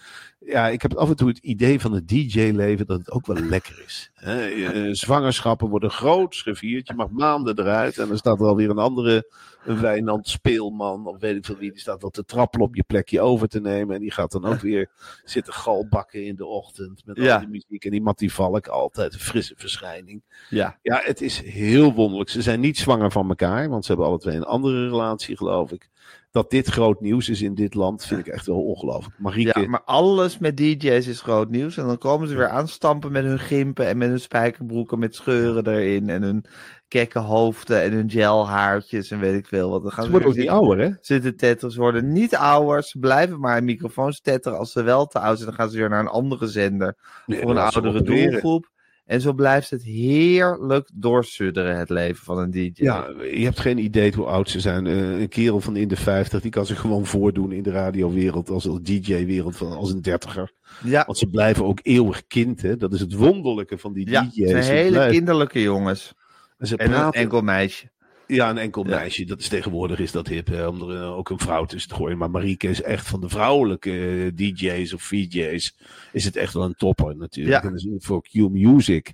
[0.46, 3.36] ja, ik heb af en toe het idee van het DJ-leven dat het ook wel
[3.44, 4.12] lekker is.
[4.14, 6.88] Hè, eh, zwangerschappen worden groots gevierd.
[6.88, 7.98] Je mag maanden eruit.
[7.98, 9.32] En dan staat er alweer een andere
[9.66, 11.08] een Wijnand Speelman.
[11.08, 11.72] Of weet ik veel wie.
[11.72, 13.96] Die staat wel te trappelen op je plekje over te nemen.
[13.96, 14.90] En die gaat dan ook weer
[15.24, 17.02] zitten galbakken in de ochtend.
[17.06, 17.34] Met Ja.
[17.34, 17.86] al die muziek.
[17.86, 20.24] En die Mattie Valk, altijd een frisse verschijning.
[20.50, 20.80] Ja.
[20.82, 22.30] Ja, het is heel wonderlijk.
[22.30, 25.72] Ze zijn niet zwanger van elkaar, want ze hebben alle twee een andere relatie, geloof
[25.72, 25.90] ik.
[26.36, 29.20] Dat dit groot nieuws is in dit land, vind ik echt wel ongelooflijk.
[29.20, 31.78] Marieke, Ja, maar alles met DJ's is groot nieuws.
[31.78, 35.68] En dan komen ze weer aanstampen met hun gimpen en met hun spijkerbroeken met scheuren
[35.68, 36.10] erin.
[36.10, 36.46] En hun
[36.88, 39.82] kekke hoofden en hun gelhaartjes en weet ik veel wat.
[39.82, 40.92] Dan gaan ze worden ook niet ouder, hè?
[41.02, 41.74] zitten tetteren.
[41.74, 42.84] Ze worden niet ouder.
[42.84, 44.58] Ze blijven maar in microfoons tetteren.
[44.58, 46.98] Als ze wel te oud zijn, dan gaan ze weer naar een andere zender.
[47.26, 48.74] Nee, voor een oudere doelgroep.
[49.06, 52.70] En zo blijft het heerlijk doorsudderen, het leven van een DJ.
[52.74, 54.88] Ja, je hebt geen idee hoe oud ze zijn.
[54.88, 58.50] Eh, een kerel van in de 50, die kan zich gewoon voordoen in de radiowereld,
[58.50, 60.52] als een DJ-wereld, van als een dertiger.
[60.84, 61.04] ja.
[61.06, 62.76] Want ze blijven ook eeuwig kind, hè.
[62.78, 64.50] Dat is het wonderlijke van die ja DJ's.
[64.50, 66.14] Ze hele blijven- kinderlijke jongens.
[66.58, 67.92] en ze En een enkel meisje.
[68.28, 69.26] Ja, een enkel meisje.
[69.26, 71.96] Dat is tegenwoordig is dat hip, hè, om er eh, ook een vrouw tussen te
[71.96, 72.18] gooien.
[72.18, 75.76] Maar Marieke is echt van de vrouwelijke eh, DJ's of VJ's.
[76.12, 77.64] Is het echt wel een topper natuurlijk.
[77.64, 79.14] En dat is voor Q Music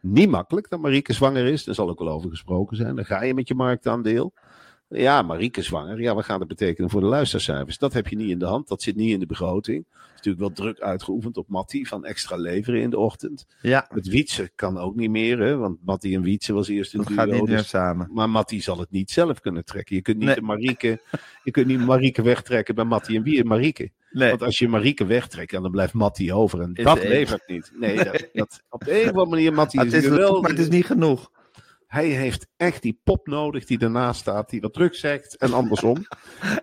[0.00, 1.64] niet makkelijk dat Marieke zwanger is.
[1.64, 2.96] Daar zal ook wel over gesproken zijn.
[2.96, 4.32] Dan ga je met je marktaandeel.
[4.88, 6.00] Ja, Marieke zwanger.
[6.00, 7.78] Ja, wat gaat dat betekenen voor de luistercijfers?
[7.78, 8.68] Dat heb je niet in de hand.
[8.68, 9.84] Dat zit niet in de begroting.
[9.90, 13.46] Het is natuurlijk wel druk uitgeoefend op Matti van extra leveren in de ochtend.
[13.60, 16.98] Ja, Het Wietse kan ook niet meer, hè, want Matti en Wietse was eerst een
[16.98, 17.16] dat duo.
[17.16, 18.08] gaat niet dus- meer samen.
[18.12, 19.96] maar Matti zal het niet zelf kunnen trekken.
[19.96, 20.40] Je kunt niet Nee.
[20.40, 21.00] Marieke,
[21.44, 23.90] je kunt niet Marieke wegtrekken bij Matti en wie Marieke.
[24.10, 26.60] Nee, Want als je Marieke wegtrekt, dan blijft Matti over.
[26.60, 27.72] En Is dat levert niet.
[27.74, 30.40] Nee, dat, dat, op een of andere manier, Matti is, het is geweldig.
[30.40, 31.30] maar het is niet genoeg.
[31.88, 35.96] Hij heeft echt die pop nodig die ernaast staat, die wat druk zegt en andersom.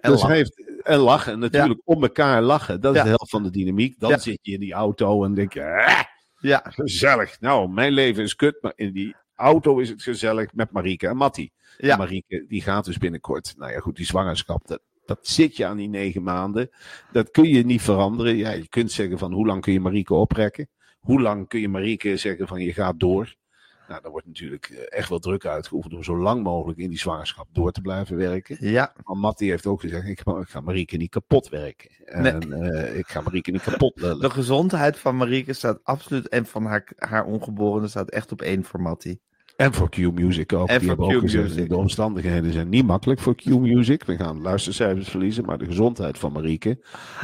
[0.02, 2.82] En dus hij heeft, en lachen, natuurlijk om elkaar lachen.
[2.82, 4.00] Dat is de helft van de dynamiek.
[4.00, 6.02] Dan zit je in die auto en denk je, "Ah,
[6.40, 7.40] Ja, gezellig.
[7.40, 11.18] Nou, mijn leven is kut, maar in die auto is het gezellig met Marieke en
[11.18, 11.52] Matti.
[11.78, 11.92] Ja.
[11.92, 13.54] En Marieke, die gaat dus binnenkort.
[13.58, 16.70] Nou ja, goed, die zwangerschap, dat, dat zit je aan die negen maanden.
[17.12, 18.36] Dat kun je niet veranderen.
[18.38, 20.70] Ja, je kunt zeggen van hoe lang kun je Marieke oprekken?
[21.00, 23.36] Hoe lang kun je Marieke zeggen van je gaat door?
[23.88, 27.00] Nou, daar wordt natuurlijk eh, echt wel druk uitgeoefend om zo lang mogelijk in die
[27.00, 28.58] zwangerschap door te blijven werken.
[28.60, 31.90] ja, Maar Matti heeft ook gezegd, ik, ga- ik ga Marieke niet kapot werken.
[32.06, 34.20] En eh, ik ga Marieke niet kapot lullen.
[34.20, 38.64] de gezondheid van Marieke staat absoluut, en van haar, haar ongeborene staat echt op één
[38.64, 39.22] voor Mattie.
[39.56, 40.68] En voor Q-Music ook.
[40.68, 44.04] En die voor hebben ook gezegd, de omstandigheden zijn niet makkelijk voor Q-Music.
[44.04, 46.78] We gaan luistercijfers verliezen, maar de gezondheid van Marieke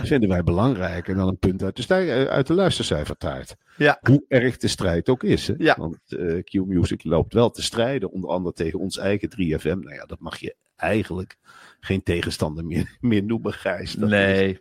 [0.03, 3.55] vinden wij belangrijker dan een punt uit de, stij- uit de luistercijfertaart.
[3.77, 3.97] Ja.
[4.01, 5.47] Hoe erg de strijd ook is.
[5.47, 5.53] Hè?
[5.57, 5.75] Ja.
[5.77, 9.63] Want eh, Q-Music loopt wel te strijden, onder andere tegen ons eigen 3FM.
[9.79, 11.37] Nou ja, dat mag je eigenlijk
[11.79, 13.93] geen tegenstander meer, meer noemen, Gijs.
[13.93, 14.59] Dat is- Nee,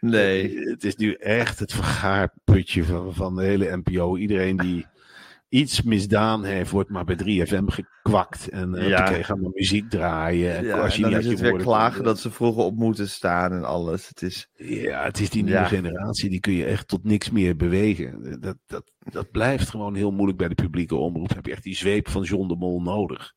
[0.00, 0.58] nee.
[0.58, 4.16] het is nu echt het vergaarputje van, van de hele NPO.
[4.16, 4.86] Iedereen die
[5.48, 8.48] iets misdaan heeft, wordt maar bij 3FM gekwakt.
[8.48, 9.08] En uh, Ja.
[9.10, 10.56] oké, ga maar muziek draaien.
[10.56, 12.76] En Ja, als en je dan is het weer klagen komt, dat ze vroeger op
[12.76, 14.08] moeten staan en alles.
[14.08, 15.66] Het is, Ja, het is die nieuwe Ja.
[15.66, 18.40] generatie, die kun je echt tot niks meer bewegen.
[18.40, 21.34] Dat, dat, dat blijft gewoon heel moeilijk bij de publieke omroep.
[21.34, 23.32] Heb je echt die zweep van John de Mol nodig.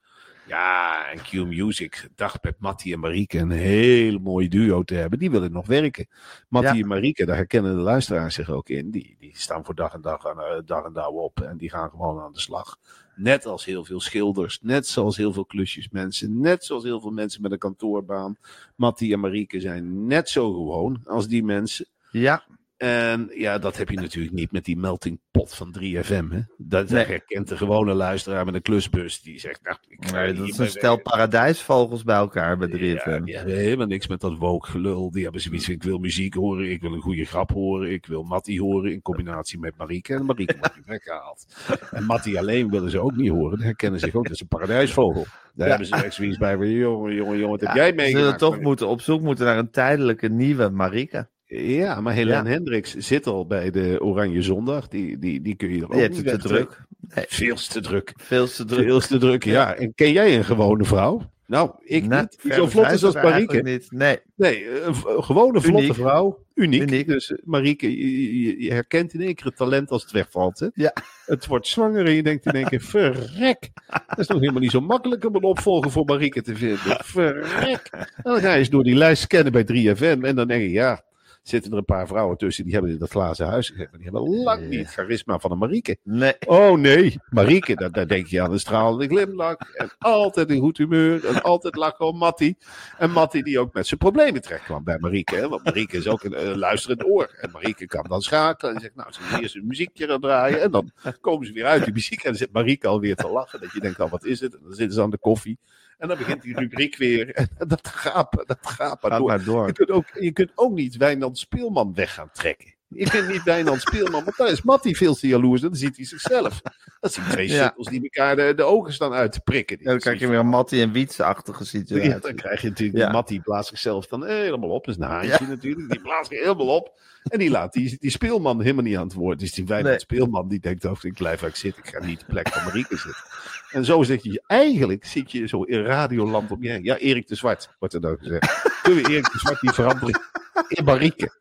[0.51, 5.19] Ja, en Q Music dacht met Mattie en Marieke een heel mooi duo te hebben.
[5.19, 6.07] Die willen nog werken.
[6.47, 6.81] Mattie Ja.
[6.81, 8.89] en Marieke, daar herkennen de luisteraars zich ook in.
[8.91, 11.41] Die, die staan voor dag en dag, aan, eh, dag en dauw op.
[11.41, 12.77] En die gaan gewoon aan de slag.
[13.15, 17.41] Net als heel veel schilders, net zoals heel veel klusjesmensen, net zoals heel veel mensen
[17.41, 18.37] met een kantoorbaan.
[18.75, 21.85] Mattie en Marieke zijn net zo gewoon als die mensen.
[22.11, 22.43] ja,
[22.81, 26.29] En ja, dat heb je natuurlijk niet met die melting pot van 3FM.
[26.29, 26.39] Hè?
[26.57, 27.05] Dat Nee.
[27.05, 29.21] herkent de gewone luisteraar met een klusbus.
[29.21, 31.03] Die zegt, nou, ik nee, dat is een stel weg.
[31.03, 33.21] paradijsvogels bij elkaar bij 3FM.
[33.25, 35.11] Ja, helemaal niks met dat woke gelul.
[35.11, 38.05] Die hebben zoiets van, ik wil muziek horen, ik wil een goede grap horen, ik
[38.05, 40.13] wil Mattie horen in combinatie met Marieke.
[40.13, 41.45] En Marieke wordt nu weggehaald.
[41.91, 43.57] En Mattie alleen willen ze ook niet horen.
[43.57, 45.25] Die herkennen zich ook, dat is een paradijsvogel.
[45.53, 48.39] Daar hebben ze echt zoiets bij jongen, jongen, jongen, wat heb jij ze zullen meegemaakt?
[48.39, 51.29] toch moeten op zoek moeten naar een tijdelijke nieuwe Marieke.
[51.53, 52.55] Ja, maar Helene Ja.
[52.55, 54.87] Hendricks zit al bij de Oranje Zondag.
[54.87, 56.81] Die, die, die kun je er ook niet te druk.
[57.15, 58.13] Nee, Veel te druk.
[58.15, 58.83] veel te druk.
[58.85, 59.73] Veel te druk, ja.
[59.75, 61.29] En ken jij een gewone vrouw?
[61.47, 62.39] Nou, ik niet.
[62.41, 63.61] Die zo vlot is als Marieke.
[63.61, 63.87] Niet.
[63.91, 65.93] Nee, Nee, een, gewone vlotte Uniek.
[65.93, 66.43] vrouw.
[66.55, 66.81] Uniek.
[66.81, 67.07] Uniek.
[67.07, 70.59] Dus eh, Marieke, je, je- je herkent in één keer het talent als het wegvalt.
[70.59, 70.67] Hè?
[70.73, 70.93] Ja.
[71.25, 73.69] Het wordt zwanger en je denkt in één keer, verrek.
[74.07, 76.97] Dat is nog helemaal niet zo makkelijk om een opvolger voor Marieke te vinden.
[77.03, 77.89] Verrek.
[77.91, 80.71] En dan ga je eens door die lijst scannen bij 3FM en dan denk je,
[80.71, 81.03] ja,
[81.41, 83.89] zitten er een paar vrouwen tussen die hebben in dat glazen huis gezeten.
[83.91, 85.97] Maar die hebben lang niet het charisma van een Marieke.
[86.03, 86.35] nee.
[86.47, 89.57] Oh nee, Marieke, daar, daar denk je aan een stralende glimlach.
[89.57, 91.25] En altijd in goed humeur.
[91.25, 92.57] En altijd lachen om Mattie.
[92.97, 95.35] En Mattie die ook met zijn problemen terecht kwam bij Marieke.
[95.35, 95.49] Hè?
[95.49, 97.37] Want Marieke is ook een luisterend oor.
[97.41, 98.75] En Marieke kan dan schakelen.
[98.75, 100.61] En zegt, nou, ze eerst een muziekje gaan draaien.
[100.61, 102.23] En dan komen ze weer uit die muziek.
[102.23, 103.61] En dan zit Marieke alweer te lachen.
[103.61, 104.53] Dat je denkt, al wat is het?
[104.53, 105.59] En dan zitten ze aan de koffie.
[106.01, 107.35] En dan begint die rubriek weer.
[107.57, 109.27] En dat gaat, dat gaat maar Ga door.
[109.27, 109.67] maar door.
[109.67, 112.73] Je kunt, ook, je kunt ook niet Wijnand Speelman weg gaan trekken.
[112.95, 115.61] Je kunt niet Wijnand Speelman, want dan is Mattie veel te jaloers.
[115.61, 116.61] Dan ziet hij zichzelf.
[116.99, 117.73] Dat zijn twee Ja.
[117.77, 119.77] die elkaar de, de ogen staan uit te prikken.
[119.77, 122.09] Die Ja, dan krijg je weer een Mattie en Wietse-achtige situatie.
[122.09, 123.03] Ja, dan krijg je natuurlijk, Ja.
[123.05, 124.85] die Matt die blaast zichzelf dan helemaal op.
[124.85, 126.99] Dat is een haantje natuurlijk, die blaast helemaal op.
[127.29, 129.39] En die laat die, die speelman helemaal niet aan het woord.
[129.39, 129.99] Dus die Wijnand Nee.
[129.99, 132.49] speelman die denkt ook, ik blijf waar ik zit, ik ga niet op de plek
[132.49, 133.23] van Marieke zitten.
[133.71, 136.83] En zo zit je, eigenlijk zit je zo in radioland om je heen.
[136.83, 138.61] Ja, Erik de Zwart, wordt er dan gezegd.
[138.81, 140.21] Kunnen we Erik de Zwart niet veranderen
[140.67, 141.31] in Marieke?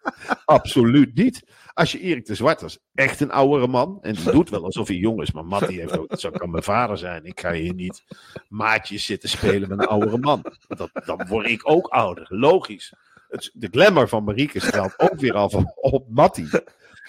[0.44, 1.42] Absoluut niet.
[1.72, 3.98] Als je Erik de Zwart was, echt een oudere man.
[4.02, 5.32] En die doet wel alsof hij jong is.
[5.32, 7.24] Maar Matt die heeft ook, dat zou kan mijn vader zijn.
[7.24, 8.04] Ik ga hier niet
[8.48, 10.44] maatjes zitten spelen met een oudere man.
[10.68, 12.26] Dat, dan word ik ook ouder.
[12.28, 12.94] Logisch.
[13.28, 16.48] Het, de glamour van Marieke straalt ook weer af op Mattie.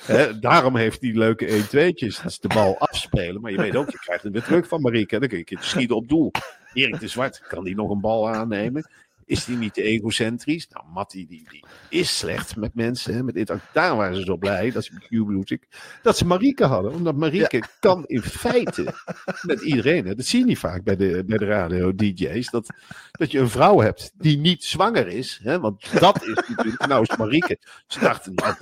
[0.02, 2.24] Hè, daarom heeft hij leuke 1-2'tjes.
[2.24, 3.42] Dus de bal afspelen.
[3.42, 5.20] Maar je weet ook, je krijgt hem weer terug van Marieke.
[5.20, 6.32] Dan kun je een schieten op doel.
[6.74, 8.90] Erik de Zwart, kan die nog een bal aannemen?
[9.32, 10.68] Is die niet te egocentrisch?
[10.68, 13.14] Nou, Mattie die, die is slecht met mensen.
[13.14, 13.54] Hè, met dit.
[13.74, 15.68] Daar waren ze zo blij dat ze met Q-Music
[16.02, 16.92] dat ze Marieke hadden.
[16.92, 18.94] Omdat Marieke kan in feite
[19.42, 20.06] met iedereen.
[20.06, 20.16] Hè.
[20.16, 22.50] Dat zie je niet vaak bij de, bij de radio-dj's.
[22.50, 22.68] Dat,
[23.12, 25.40] dat je een vrouw hebt die niet zwanger is.
[25.44, 26.88] Hè, want dat is natuurlijk.
[26.88, 27.58] Nou is Marieke.
[27.88, 28.56] Ze dachten, nou,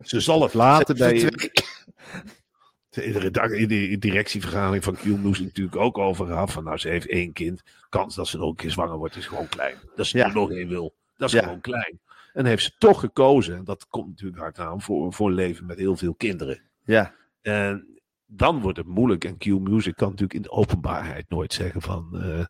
[0.00, 1.30] ze zal het laten bij.
[2.92, 6.52] De, de directievergadering van Q-Music natuurlijk ook over gehad.
[6.52, 7.62] Van nou, ze heeft één kind.
[7.88, 9.76] Kans dat ze nog een keer zwanger wordt is gewoon klein.
[9.96, 10.26] Dat ze Ja.
[10.26, 10.94] er nog één wil.
[11.16, 11.42] Dat is Ja.
[11.42, 12.00] gewoon klein.
[12.32, 13.56] En heeft ze toch gekozen.
[13.56, 16.60] En dat komt natuurlijk hard aan voor, voor een leven met heel veel kinderen.
[16.84, 17.86] Ja, En
[18.26, 19.24] dan wordt het moeilijk.
[19.24, 22.08] En Q-Music kan natuurlijk in de openbaarheid nooit zeggen van...
[22.12, 22.44] eh,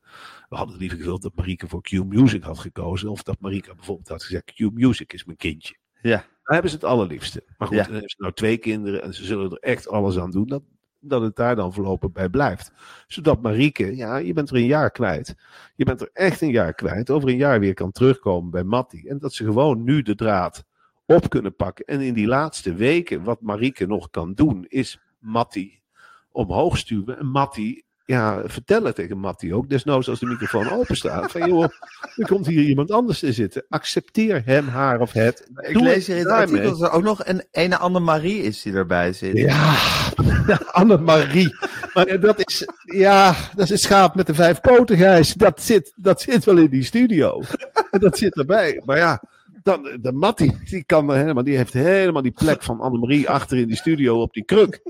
[0.48, 3.10] we hadden liever gewild dat Marieke voor Q-Music had gekozen.
[3.10, 4.52] Of dat Marieke bijvoorbeeld had gezegd...
[4.52, 5.76] Q-Music is mijn kindje.
[6.02, 7.44] ja, Daar hebben ze het allerliefste.
[7.58, 7.82] Maar goed, Ja.
[7.82, 9.02] dan hebben ze nou twee kinderen.
[9.02, 10.46] En ze zullen er echt alles aan doen.
[10.46, 10.62] Dat,
[11.00, 12.72] dat het daar dan voorlopig bij blijft.
[13.06, 15.34] Zodat Marieke, ja, je bent er een jaar kwijt.
[15.76, 17.10] Je bent er echt een jaar kwijt.
[17.10, 19.08] Over een jaar weer kan terugkomen bij Mattie.
[19.08, 20.64] En dat ze gewoon nu de draad
[21.06, 21.84] op kunnen pakken.
[21.84, 25.82] En in die laatste weken, wat Marieke nog kan doen, is Mattie
[26.30, 27.18] omhoog stuwen.
[27.18, 29.68] En Mattie, ja, vertellen tegen Mattie ook.
[29.68, 31.30] Desnoods als de microfoon open staat.
[31.30, 31.68] Van joh,
[32.16, 33.64] er komt hier iemand anders te zitten.
[33.68, 35.48] Accepteer hem, haar of het.
[35.56, 38.62] ik Doe lees hier in het artikel dat er ook nog een ene Anne-Marie is
[38.62, 39.36] die erbij zit.
[39.36, 39.74] Ja,
[40.72, 41.56] Annemarie.
[41.94, 45.32] Maar dat is, ja, dat is het schaap met de vijf poten, Gijs.
[45.34, 47.42] Dat zit, dat zit wel in die studio.
[47.90, 48.82] Dat zit erbij.
[48.84, 49.22] Maar ja,
[49.62, 53.66] dan, de Mattie, die kan helemaal, die heeft helemaal die plek van Annemarie achter in
[53.66, 54.80] die studio op die kruk.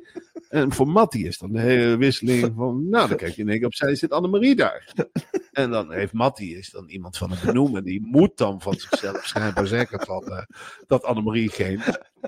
[0.52, 3.56] En voor Mattie is dan de hele wisseling van, nou, dan kijk je in één
[3.58, 4.92] keer opzij, zit Annemarie daar.
[5.52, 9.24] En dan heeft Mattie, is dan iemand van het benoemen, die moet dan van zichzelf
[9.26, 10.42] schijnbaar zeggen van, eh,
[10.86, 11.80] dat Annemarie geen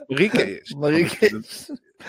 [0.06, 0.74] Marieke is.
[0.74, 1.42] Marieke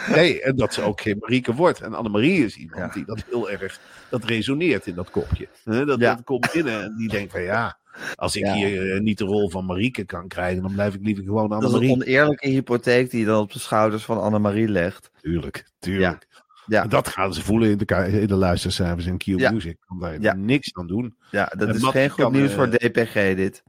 [0.10, 1.82] Nee, en dat ze ook geen Marieke wordt.
[1.82, 2.88] En Annemarie is iemand Ja.
[2.94, 5.48] die dat heel erg, dat resoneert in dat kopje.
[5.64, 6.16] Dat, Ja.
[6.16, 7.80] dat komt binnen en die denkt van ja,
[8.16, 8.54] als ik Ja.
[8.54, 11.64] hier eh, niet de rol van Marieke kan krijgen, dan blijf ik liever gewoon Dat
[11.64, 12.04] is een Annemarie.
[12.04, 15.12] oneerlijke hypotheek die je dan op de schouders van Anne-Marie legt.
[15.22, 16.28] Tuurlijk, tuurlijk.
[16.68, 16.86] Ja.
[16.86, 19.26] Dat gaan ze voelen in de, in de luistercijfers in Q.
[19.26, 19.78] Music.
[19.88, 21.16] Kan daar niks aan doen.
[21.32, 23.64] Ja, dat En is geen goed kan, nieuws eh, voor DPG dit.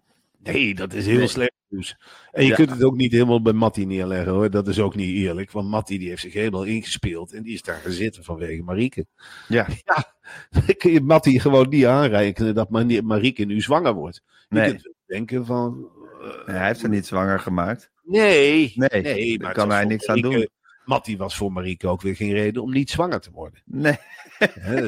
[0.46, 1.26] Nee, dat is heel Nee.
[1.26, 1.96] slecht nieuws.
[2.32, 2.54] En je Ja.
[2.54, 4.50] kunt het ook niet helemaal bij Mattie neerleggen hoor.
[4.50, 5.50] Dat is ook niet eerlijk.
[5.50, 7.32] Want Mattie die heeft zich helemaal ingespeeld.
[7.32, 9.06] En die is daar gaan zitten vanwege Marieke.
[9.48, 9.66] Ja.
[9.84, 10.12] Ja,
[10.50, 12.70] dan kun je Mattie gewoon niet aanrekenen dat
[13.02, 14.22] Marieke nu zwanger wordt.
[14.48, 14.68] Je Nee.
[14.70, 15.88] kunt denken van...
[16.22, 17.90] eh, Hij heeft ze niet zwanger gemaakt.
[18.02, 20.48] Nee, Nee, nee daar kan hij niks aan doen.
[20.84, 23.62] Mattie was voor Marieke ook weer geen reden om niet zwanger te worden.
[23.64, 23.96] Nee,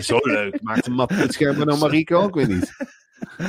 [0.03, 2.77] zo leuk maakte Mattie het schijnbaar nou Marieke ook weer niet.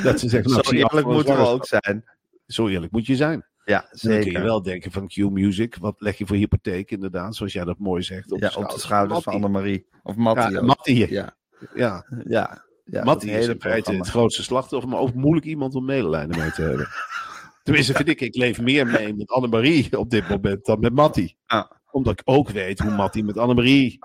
[0.02, 2.04] Dat ze nou, zo af eerlijk moeten we ook zijn.
[2.46, 3.44] Zo eerlijk moet je zijn.
[3.64, 4.42] Ja, Dan kun je zeker.
[4.42, 8.34] wel denken van Q-Music, wat leg je voor hypotheek inderdaad, zoals jij dat mooi zegt.
[8.36, 9.86] ja, op de schouders van Anne-Marie.
[10.02, 10.62] Of Mattie Ja.
[10.62, 11.10] Mattie.
[11.12, 11.36] Ja,
[11.74, 12.64] Ja, ja.
[12.84, 16.50] ja Mattie is in feite het grootste slachtoffer, maar ook moeilijk iemand om medelijden mee
[16.50, 16.88] te hebben.
[17.62, 21.36] Tenminste vind ik, ik leef meer mee met Annemarie op dit moment dan met Mattie.
[21.46, 21.80] Ja.
[21.90, 23.98] Omdat ik ook weet hoe Mattie met Annemarie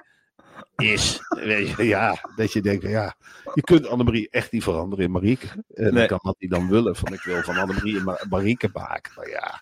[0.75, 1.19] is.
[1.77, 3.15] Ja, dat je denkt, ja,
[3.53, 5.47] je kunt Annemarie echt niet veranderen in Marieke.
[5.47, 5.91] En Nee.
[5.91, 9.11] dan kan Mattie dan willen van ik wil van Annemarie Ma- Marieke maken.
[9.15, 9.61] Maar ja,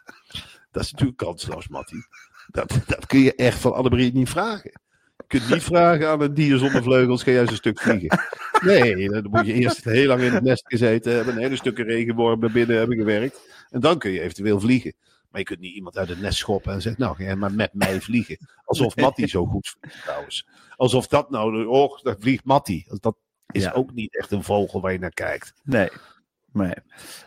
[0.72, 2.06] dat is natuurlijk kansloos, Mattie.
[2.48, 4.72] Dat, dat kun je echt van Annemarie niet vragen.
[5.18, 8.20] Je kunt niet vragen aan een dier zonder vleugels, ga jij eens een stuk vliegen.
[8.62, 11.86] Nee, dan moet je eerst heel lang in het nest gezeten hebben, een hele stukken
[11.86, 13.40] regenwormen binnen hebben gewerkt.
[13.70, 14.94] En dan kun je eventueel vliegen.
[15.34, 17.54] Maar je kunt niet iemand uit het nest schoppen en zeggen, nou, ga jij maar
[17.54, 18.38] met mij vliegen.
[18.66, 20.48] Alsof Mattie zo goed vliegt trouwens.
[20.76, 22.86] Alsof dat nou, oh, dat vliegt Mattie.
[23.00, 23.16] Dat
[23.52, 23.72] is Ja.
[23.72, 25.54] ook niet echt een vogel waar je naar kijkt.
[25.64, 25.90] Nee.
[26.52, 26.74] nee.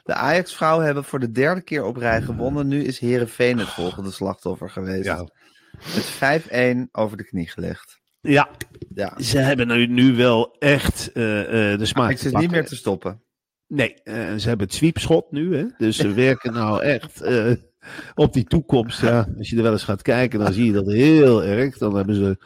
[0.05, 2.69] De Ajax-vrouwen hebben voor de derde keer op rij gewonnen.
[2.69, 5.05] Nu is Herenveen het volgende slachtoffer geweest.
[5.05, 5.29] Ja.
[5.95, 6.11] Met
[6.85, 8.01] 5-1 over de knie gelegd.
[8.21, 8.49] Ja,
[8.95, 9.21] Ja.
[9.21, 12.77] ze hebben nu, nu wel echt eh, eh, de smaak Ik zit niet meer te
[12.77, 13.23] stoppen.
[13.69, 15.57] Nee, eh, ze hebben het sweepschot nu.
[15.57, 15.64] Hè?
[15.79, 17.21] Dus ze werken nou echt.
[18.14, 20.87] Op die toekomst, ja, als je er wel eens gaat kijken, dan zie je dat
[20.87, 21.79] heel erg.
[21.79, 22.37] Dan hebben ze,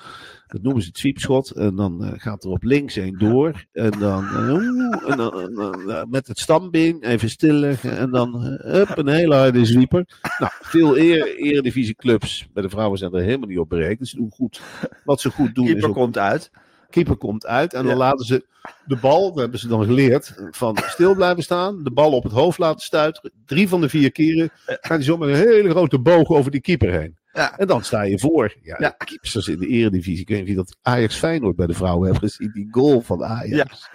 [0.47, 3.65] dat noemen ze het sweepschot, en dan eh, gaat er op links heen door.
[3.73, 7.99] En dan, eh, en dan, eh, met het stambeen even stilleggen.
[7.99, 10.07] En dan, hup, een hele harde sweeper.
[10.39, 13.99] Nou, veel eer, eredivisieclubs bij de vrouwen zijn er helemaal niet op berekend.
[13.99, 14.61] Dus Ze doen goed.
[15.05, 16.51] Wat ze goed doen is Keeper ook komt uit.
[16.91, 17.99] Keeper komt uit en dan Ja.
[17.99, 18.47] laten ze
[18.85, 22.33] de bal, dat hebben ze dan geleerd, van stil blijven staan, de bal op het
[22.33, 23.33] hoofd laten stuiteren.
[23.47, 26.61] Drie van de vier keren gaat hij zo met een hele grote boog over die
[26.61, 27.19] keeper heen.
[27.33, 27.59] Ja.
[27.59, 28.55] En dan sta je voor.
[28.63, 28.89] Ja, Ja.
[28.91, 30.21] keepers in de eredivisie.
[30.21, 32.51] Ik weet niet of je dat Ajax Feyenoord bij de vrouwen hebt gezien.
[32.55, 33.91] Die goal van Ajax.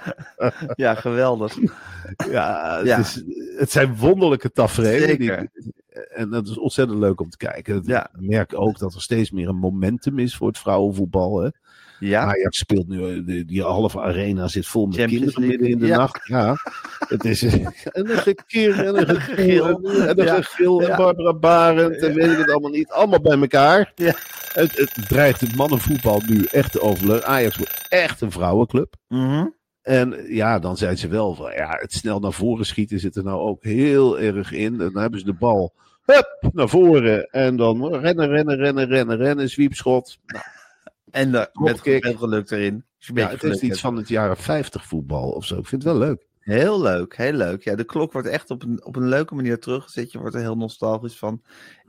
[0.76, 1.58] Ja, geweldig.
[2.30, 2.98] Ja, het, Ja.
[2.98, 3.24] Is,
[3.58, 5.20] het zijn wonderlijke tafereelen.
[5.20, 5.50] die-
[6.16, 7.82] en dat is ontzettend leuk om te kijken.
[7.86, 8.04] Ja.
[8.14, 11.40] Ik merk ook dat er steeds meer een momentum is voor het vrouwenvoetbal.
[11.42, 11.50] Hè?
[12.00, 15.70] Ja, Ajax speelt nu, eh, die, die halve arena zit vol met Champions kinderen midden
[15.70, 15.98] in de ja.
[15.98, 16.28] nacht.
[16.28, 16.56] Ja,
[17.08, 17.54] het is eh,
[17.98, 20.98] en een gekir en een gegil en, en een gegil en.
[20.98, 22.92] Barbara Barend en weet ik het allemaal niet.
[22.92, 23.92] Allemaal bij elkaar.
[23.96, 24.14] Ja.
[24.54, 27.26] Het, het dreigt het mannenvoetbal nu echt te overleven.
[27.26, 28.96] Ajax wordt echt een vrouwenclub.
[29.08, 29.46] Mhm.
[29.82, 33.24] En ja, dan zijn ze wel van, ja, het snel naar voren schieten zit er
[33.24, 34.82] nou ook heel erg in.
[34.82, 35.74] En dan hebben ze de bal,
[36.06, 37.30] hup, naar voren.
[37.32, 40.18] En dan rennen, rennen, rennen, rennen, rennen, sweepschot.
[40.26, 40.44] Nou,
[41.16, 42.86] En de, met, met geluk erin.
[42.98, 43.80] Ja, het is iets hebt.
[43.80, 45.58] van het jaren 50 voetbal of zo.
[45.58, 46.26] Ik vind het wel leuk.
[46.40, 47.64] Heel leuk, heel leuk.
[47.64, 50.12] Ja, de klok wordt echt op een, op een leuke manier teruggezet.
[50.12, 51.42] Je wordt er heel nostalgisch van.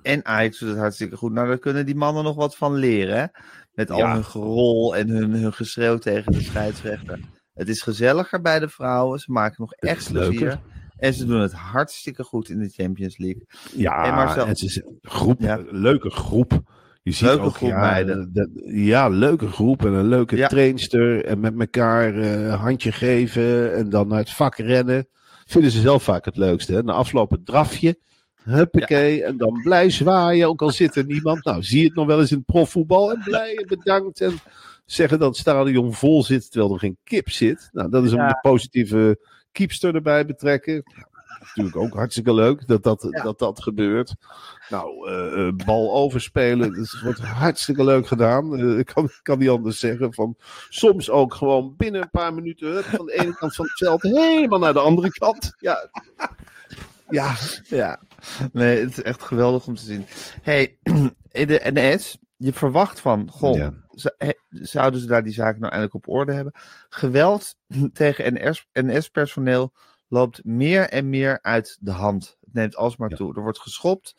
[0.02, 1.32] En Ajax doet het hartstikke goed.
[1.32, 3.16] Nou, daar kunnen die mannen nog wat van leren.
[3.18, 3.26] Hè?
[3.72, 4.12] Met al Ja.
[4.14, 7.20] hun gerol en hun, hun geschreeuw tegen de scheidsrechter.
[7.54, 9.18] Het is gezelliger bij de vrouwen.
[9.18, 10.60] Ze maken nog echt plezier.
[10.96, 13.46] En ze doen het hartstikke goed in de Champions League.
[13.74, 14.42] Ja, Hey, Marcel.
[14.42, 15.60] en het is een groep, Ja.
[15.70, 16.60] leuke groep.
[17.06, 18.30] Je ziet Leuke ook, groep ja, meiden.
[18.32, 20.48] dat- ja, leuke groep en een leuke Ja.
[20.48, 21.24] trainster.
[21.24, 25.08] En met elkaar eh handje geven en dan naar het vak rennen.
[25.46, 26.72] Vinden ze zelf vaak het leukste.
[26.74, 26.82] Hè?
[26.82, 27.98] Na afloop het drafje.
[28.42, 29.24] Huppakee.
[29.24, 30.48] En dan blij zwaaien.
[30.48, 31.44] Ook al zit er niemand.
[31.44, 33.12] Nou, zie je het nog wel eens in het profvoetbal.
[33.12, 34.20] En blij en bedankt.
[34.20, 34.32] En
[34.84, 37.68] zeggen dat het stadion vol zit terwijl er geen kip zit.
[37.72, 39.18] Nou, dat is de positieve
[39.52, 40.82] keepster erbij betrekken.
[41.40, 43.22] Natuurlijk ook hartstikke leuk dat dat, Ja.
[43.22, 44.14] dat, dat gebeurt.
[44.68, 46.72] Nou, eh, eh, bal overspelen.
[46.74, 48.56] Dat wordt hartstikke leuk gedaan.
[48.58, 50.14] Eh, ik kan, kan niet anders zeggen.
[50.14, 50.36] Van,
[50.68, 54.02] soms ook gewoon binnen een paar minuten hup, van de ene kant van het veld
[54.02, 55.54] helemaal naar de andere kant.
[55.58, 55.90] Ja,
[57.08, 57.34] ja
[57.68, 58.00] Ja,
[58.52, 60.06] nee, het is echt geweldig om te zien.
[60.42, 60.78] hey,
[61.32, 63.72] in de NS, je verwacht van, goh, Ja.
[64.48, 66.52] zouden ze daar die zaak nou eindelijk op orde hebben?
[66.88, 67.54] Geweld
[67.92, 69.72] tegen NS NS-personeel
[70.08, 72.36] loopt meer en meer uit de hand.
[72.44, 73.16] Het neemt alsmaar Ja.
[73.16, 73.34] toe.
[73.34, 74.14] Er wordt geschopt,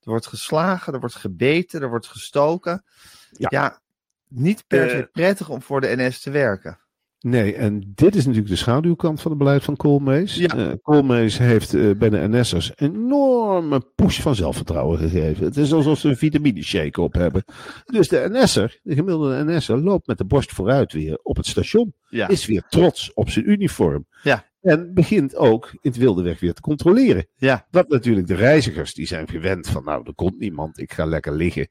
[0.00, 2.84] er wordt geslagen, er wordt gebeten, er wordt gestoken.
[3.30, 3.46] Ja.
[3.50, 3.80] Ja,
[4.28, 5.04] niet per se Eh.
[5.12, 6.76] prettig om voor de NS te werken.
[7.20, 10.34] Nee, en dit is natuurlijk de schaduwkant van het beleid van Koolmees.
[10.36, 10.46] Ja.
[10.56, 15.44] Eh, Koolmees heeft eh, bij de NS'ers een enorme push van zelfvertrouwen gegeven.
[15.44, 17.44] Het is alsof ze een vitamine shake op hebben.
[17.84, 21.94] Dus de NS'er, de gemiddelde NS'er, loopt met de borst vooruit weer op het station.
[22.08, 22.28] Ja.
[22.28, 24.06] Is weer trots op zijn uniform.
[24.22, 24.50] Ja.
[24.62, 27.26] En begint ook in het wilde weg weer te controleren.
[27.36, 27.66] Ja.
[27.70, 31.32] Wat natuurlijk de reizigers, die zijn gewend van, nou, er komt niemand, ik ga lekker
[31.32, 31.68] liggen.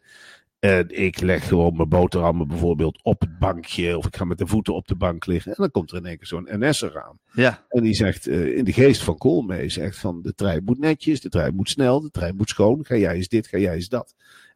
[0.60, 3.98] En ik leg gewoon mijn boterhammen bijvoorbeeld op het bankje.
[3.98, 5.52] Of ik ga met de voeten op de bank liggen.
[5.52, 7.20] En dan komt er in één keer zo'n NS'er aan.
[7.34, 10.80] Ja, En die zegt, eh, in de geest van Koolmee, zegt van de trein moet
[10.80, 12.86] netjes, de trein moet snel, de trein moet schoon.
[12.86, 14.16] Ga jij eens dit, ga jij eens dat.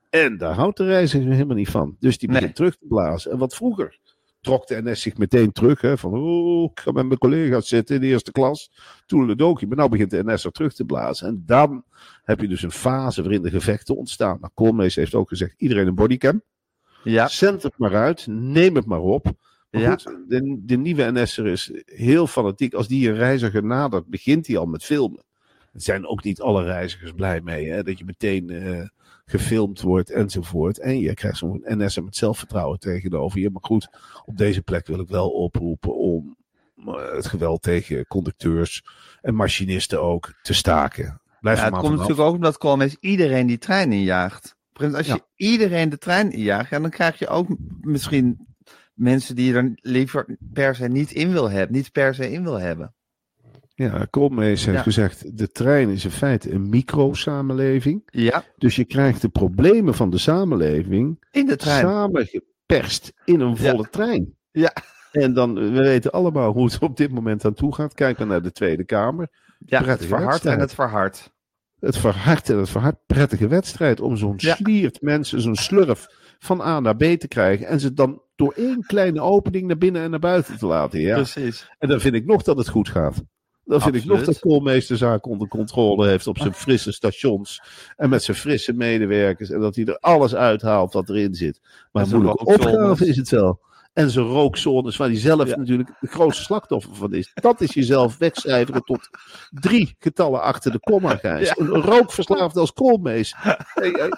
[0.10, 1.96] En daar houdt de reiziger helemaal niet van.
[2.00, 2.56] Dus die begint Nee.
[2.56, 3.32] terug te blazen.
[3.32, 4.00] En wat vroeger
[4.46, 5.82] trok de NS zich meteen terug.
[5.82, 8.72] Hè, van, oh, ik ga met mijn collega's zitten in de eerste klas.
[9.06, 9.68] Toen een dookje.
[9.68, 11.28] Maar nou begint de NS er terug te blazen.
[11.28, 11.84] En dan
[12.24, 14.38] heb je dus een fase waarin de gevechten ontstaan.
[14.42, 16.42] Nou, Koolmees heeft ook gezegd, iedereen een bodycam.
[17.04, 19.24] ja, Zend het maar uit, neem het maar op.
[19.70, 19.90] Maar Ja.
[19.92, 22.74] goed, de, de nieuwe NS'er is heel fanatiek.
[22.74, 25.24] Als die een reiziger nadert, begint hij al met filmen.
[25.76, 28.88] Er zijn ook niet alle reizigers blij mee, hè, dat je meteen eh,
[29.26, 30.80] gefilmd wordt enzovoort.
[30.80, 33.50] En je krijgt zo'n NS'er met zelfvertrouwen tegenover je.
[33.50, 33.90] Maar goed,
[34.26, 36.38] op deze plek wil ik wel oproepen om
[36.78, 38.84] eh, het geweld tegen conducteurs
[39.22, 41.22] en machinisten ook te staken.
[41.40, 44.56] Blijf Ja, het komt natuurlijk ook omdat Koolmees iedereen die trein injaagt.
[44.74, 45.14] Als Ja.
[45.14, 47.48] je iedereen de trein injaagt, ja, dan krijg je ook
[47.82, 48.48] misschien
[48.94, 51.76] mensen die je er liever per se niet in wil hebben.
[51.76, 52.94] Niet per se in wil hebben.
[53.78, 54.84] Ja, Koolmees heeft Ja.
[54.84, 58.02] gezegd, de trein is in feite een micro-samenleving.
[58.06, 61.82] Ja, Dus je krijgt de problemen van de samenleving in de trein.
[61.82, 63.72] samengeperst in een Ja.
[63.72, 64.34] volle trein.
[64.52, 64.74] Ja.
[65.12, 67.94] En dan, we weten allemaal hoe het op dit moment aan toe gaat.
[67.94, 69.28] Kijk maar naar de Tweede Kamer.
[69.60, 71.34] Ja, het verhardt en het verhardt.
[71.80, 74.56] Het verhardt en het verhardt prettige wedstrijd om zo'n Ja.
[74.56, 76.08] sliert mensen, zo'n slurf
[76.40, 77.68] van A naar B te krijgen.
[77.68, 81.00] En ze dan door één kleine opening naar binnen en naar buiten te laten.
[81.00, 81.16] Ja.
[81.16, 81.70] Precies.
[81.80, 83.24] En dan vind ik nog dat het goed gaat.
[83.66, 87.62] Dan vind ik nog dat Koolmeesterzaak onder controle heeft op zijn frisse stations.
[87.98, 89.50] En met zijn frisse medewerkers.
[89.50, 91.62] En dat hij er alles uithaalt wat erin zit.
[91.92, 93.60] Maar En een moeilijke opgave is het wel.
[93.96, 95.56] En zijn rookzones, waar hij zelf Ja.
[95.58, 97.32] natuurlijk de grootste slachtoffer van is.
[97.34, 99.10] Dat is jezelf wegcijferen tot
[99.50, 101.58] drie getallen achter de komma, Gijs.
[101.58, 103.36] Een rookverslaafd als koolmees.
[103.74, 104.12] Hey,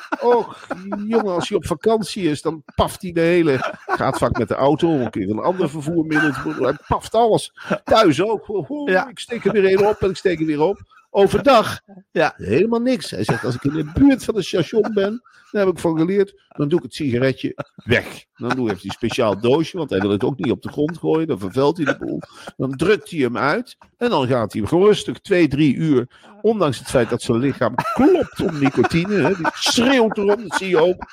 [1.08, 3.76] jongen, als hij op vakantie is, dan paft hij de hele...
[3.86, 6.32] Gaat vaak met de auto, een keer een ander vervoermiddel.
[6.64, 7.52] Hij paft alles.
[7.84, 8.50] Thuis ook.
[8.50, 9.08] Oh, Ja.
[9.10, 10.80] Ik steek er weer een op en ik steek er weer op.
[11.10, 11.80] Overdag
[12.12, 12.34] Ja.
[12.38, 13.12] helemaal niks.
[13.12, 15.22] Hij zegt, als ik in de buurt van een station ben,
[15.52, 18.26] daar heb ik van geleerd, dan doe ik het sigaretje weg.
[18.36, 20.98] Dan doe, hij een speciaal doosje, want hij wil het ook niet op de grond
[20.98, 21.28] gooien.
[21.28, 22.20] Dan vervuilt hij de boel.
[22.58, 26.08] Dan drukt hij hem uit en dan gaat hij gerustig twee, drie uur,
[26.42, 29.14] ondanks het feit dat zijn lichaam klopt om nicotine.
[29.14, 31.06] Hè, die schreeuwt erom, dat zie je ook.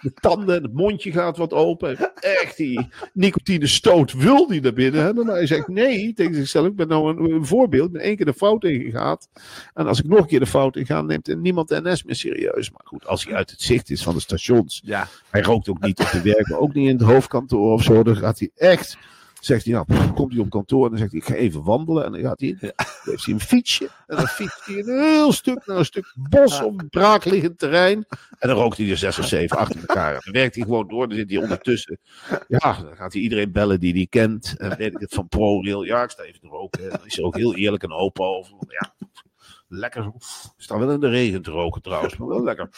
[0.00, 1.96] De tanden en het mondje gaat wat open.
[2.14, 5.14] Echt, die nicotine stoot wil hij naar binnen.
[5.14, 6.66] Maar hij zegt nee tegen zichzelf.
[6.66, 7.86] Ik ben nou een, een voorbeeld.
[7.86, 9.18] Ik ben één keer de fout ingegaan.
[9.74, 12.70] En als ik nog een keer de fout inga, neemt niemand de NS meer serieus.
[12.70, 14.80] Maar goed, als hij uit het zicht is van de stations.
[14.84, 15.08] Ja.
[15.30, 18.02] Hij rookt ook niet op de werk, maar ook niet in het hoofdkantoor of zo.
[18.02, 18.96] Dan gaat hij echt.
[19.40, 21.62] Zegt hij, nou, pff, komt hij op kantoor en dan zegt hij, ik ga even
[21.62, 22.04] wandelen.
[22.04, 22.72] En dan gaat hij, dan
[23.02, 23.90] heeft hij een fietsje.
[24.06, 28.06] En dan fietst hij een heel stuk naar een stuk bos of braakliggend terrein.
[28.38, 30.14] En dan rookt hij er zes of zeven achter elkaar.
[30.14, 31.08] En dan werkt hij gewoon door.
[31.08, 31.98] Dan zit hij ondertussen.
[32.48, 34.54] Ja, dan gaat hij iedereen bellen die hij kent.
[34.58, 35.82] En weet ik het van ProRail.
[35.82, 36.90] Ja, ik sta even te roken.
[36.90, 38.54] Dan is er ook heel eerlijk en open over.
[38.68, 38.94] Ja,
[39.72, 40.04] lekker.
[40.04, 42.16] Ik sta wel in de regen te roken trouwens.
[42.16, 42.68] Maar wel lekker.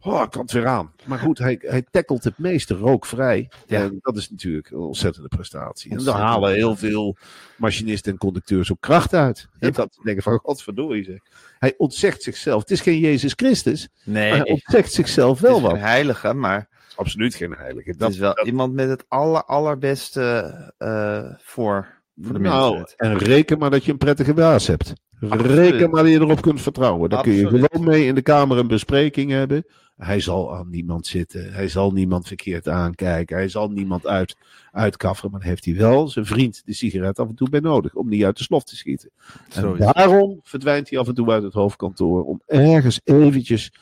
[0.00, 0.92] Oh, ik kan het weer aan.
[1.04, 3.50] Maar goed, hij, hij tackelt het meeste rookvrij.
[3.66, 3.80] Ja.
[3.82, 5.90] En dat is natuurlijk een ontzettende prestatie.
[5.90, 7.16] En daar halen heel veel
[7.56, 9.48] machinisten en conducteurs ook kracht uit.
[9.58, 11.18] En dat ze denken van, godverdorie zeg.
[11.58, 12.60] Hij ontzegt zichzelf.
[12.60, 13.88] Het is geen Jezus Christus.
[14.04, 15.72] Nee, Maar hij ontzegt zichzelf wel is wat.
[15.72, 17.90] een heilige, maar Absoluut geen heilige.
[17.90, 22.94] het Dat is wel iemand met het aller, allerbeste eh, voor, voor de nou, mensheid.
[23.00, 24.92] en reken maar dat je een prettige baas hebt.
[25.20, 27.10] Reken maar je erop kunt vertrouwen.
[27.10, 29.64] Dan kun je gewoon mee in de kamer een bespreking hebben.
[29.96, 31.52] Hij zal aan niemand zitten.
[31.52, 33.36] Hij zal niemand verkeerd aankijken.
[33.36, 34.36] Hij zal niemand uit,
[34.72, 35.30] uitkafferen.
[35.30, 37.94] Maar dan heeft hij wel zijn vriend de sigaret af en toe bij nodig.
[37.94, 39.10] Om niet uit de slof te schieten.
[39.52, 42.24] En daarom verdwijnt hij af en toe uit het hoofdkantoor.
[42.24, 43.72] Om ergens eventjes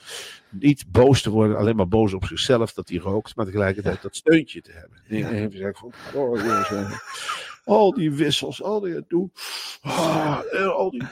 [0.51, 1.57] niet boos te worden.
[1.57, 3.37] Alleen maar boos op zichzelf dat hij rookt.
[3.37, 4.99] Maar tegelijkertijd dat steuntje te hebben.
[5.07, 5.29] Ja.
[5.29, 6.69] En even zeggen van, oh jongens,
[7.65, 9.31] al die wissels, al die doe,
[9.81, 11.03] ah, en al die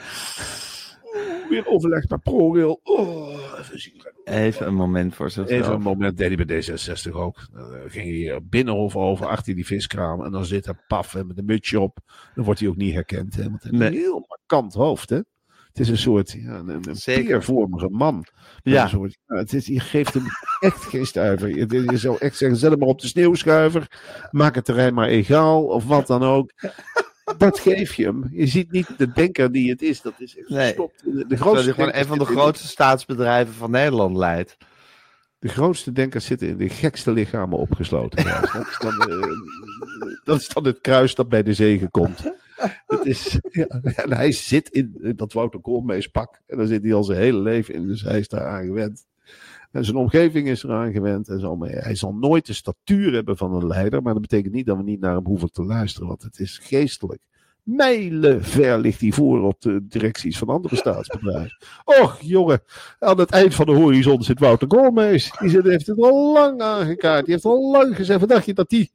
[1.49, 2.79] weer overleg met ProRail.
[2.83, 4.05] Oh, even zien.
[4.23, 5.59] Even een moment voor zichzelf.
[5.61, 7.47] Even een moment deed hij bij D66 ook.
[7.53, 10.23] Dan eh, ging hij hier binnenhof over achter die viskraam.
[10.25, 11.97] En dan zit hij paf met een mutsje op.
[12.35, 13.35] Dan wordt hij ook niet herkend.
[13.35, 13.87] Hè, want hij heeft Nee.
[13.91, 15.09] een heel markant hoofd.
[15.09, 15.19] Hè.
[15.71, 18.25] Het is een soort ja, een, een peervormige man.
[18.63, 18.83] Ja.
[18.83, 20.23] Een soort, ja, het is, je geeft hem
[20.59, 21.49] echt geen stuiver.
[21.49, 23.99] Je, je zou echt zeggen, zet hem maar op de sneeuwschuiver.
[24.31, 25.63] Maak het terrein maar egaal.
[25.65, 26.51] Of wat dan ook.
[27.37, 28.27] Dat geef je hem.
[28.31, 30.01] Je ziet niet de denker die het is.
[30.01, 30.75] Dat is echt Nee.
[31.27, 34.57] De, grootste gewoon een van de grootste staatsbedrijven van Nederland leidt.
[35.39, 38.23] De grootste denkers zitten in de gekste lichamen opgesloten.
[38.23, 39.27] Ja, dat, is dan, eh,
[40.23, 42.33] dat is dan het kruis dat bij de zegen komt.
[42.87, 43.39] Het is,
[43.95, 46.41] en hij zit in dat Wouter Koolmees pak.
[46.47, 47.87] En daar zit hij al zijn hele leven in.
[47.87, 49.05] Dus hij is daar aan gewend.
[49.71, 51.27] En zijn omgeving is eraan gewend.
[51.27, 51.57] En.
[51.57, 54.01] Maar hij zal nooit de statuur hebben van een leider.
[54.01, 56.07] Maar dat betekent niet dat we niet naar hem hoeven te luisteren.
[56.07, 57.19] Want het is geestelijk.
[57.63, 61.57] Mijlen ver ligt hij voor op de directies van andere staatsbedrijven.
[61.83, 62.61] Och, jongen,
[62.99, 65.31] aan het eind van de horizon zit Wouter Koolmees.
[65.39, 67.25] Die zit, heeft het al lang aangekaart.
[67.25, 68.91] Die heeft al lang gezegd, wat dacht je dat die,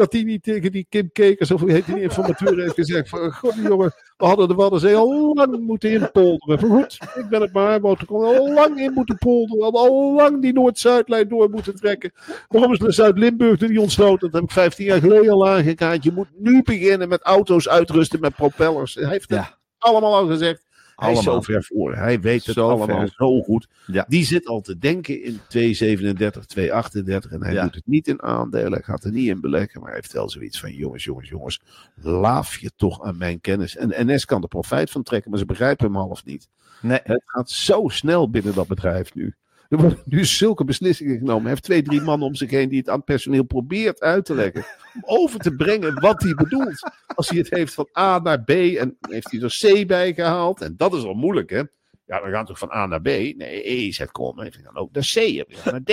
[0.00, 3.32] dat die niet tegen die Kim Kekers, of hoe heet die informateur, heeft gezegd van,
[3.32, 6.58] god jongen, we hadden de Waddenzee al lang moeten inpolderen.
[6.58, 9.56] Goed, ik ben het maar, Koolmees, al lang in moeten polderen.
[9.58, 12.12] We hadden al lang die Noord-Zuidlijn door moeten trekken.
[12.48, 14.30] Waarom is de Zuid-Limburg er niet ontsloten?
[14.30, 16.04] Dat heb ik 15 jaar geleden al aangekaart.
[16.04, 18.94] Je moet nu beginnen met auto's uitrusten met propellers.
[18.94, 19.56] Hij heeft het Ja.
[19.78, 20.68] allemaal al gezegd.
[21.00, 21.94] Hij is zo ver voor.
[21.96, 23.12] Hij weet het Zo allemaal ver.
[23.16, 23.68] zo goed.
[23.86, 24.04] Ja.
[24.08, 27.30] Die zit al te denken in 237, 238.
[27.30, 27.62] En hij Ja.
[27.62, 28.72] doet het niet in aandelen.
[28.72, 29.80] Hij gaat er niet in beleggen.
[29.80, 31.60] Maar hij heeft wel zoiets van: jongens, jongens, jongens.
[32.02, 33.76] Laaf je toch aan mijn kennis.
[33.76, 36.48] En NS kan er profijt van trekken, maar ze begrijpen hem half niet.
[36.82, 39.34] Nee, Het gaat zo snel binnen dat bedrijf nu.
[39.70, 41.40] Er worden nu zulke beslissingen genomen.
[41.42, 44.24] Hij heeft twee, drie mannen om zich heen die het aan het personeel probeert uit
[44.24, 44.64] te leggen.
[44.94, 46.90] Om over te brengen wat hij bedoelt.
[47.14, 50.60] Als hij het heeft van A naar B en heeft hij er C bij gehaald.
[50.60, 51.62] En dat is al moeilijk, hè?
[52.06, 53.04] Ja, dan gaat toch van A naar B?
[53.06, 54.40] Nee, E zegt kom.
[54.40, 55.14] Heeft hij dan ook naar C?
[55.14, 55.86] Heb je naar D?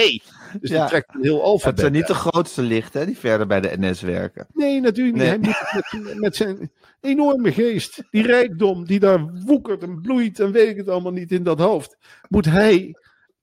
[0.59, 0.79] Dus Ja.
[0.79, 1.71] die trekt een heel alfabet.
[1.71, 4.47] het zijn niet de grootste lichten die verder bij de NS werken.
[4.53, 5.41] Nee, natuurlijk niet.
[5.41, 5.53] Nee.
[5.55, 6.71] Hij moet met, met zijn
[7.01, 11.31] enorme geest, die rijkdom die daar woekert en bloeit en weet ik het allemaal niet
[11.31, 11.97] in dat hoofd,
[12.29, 12.95] moet hij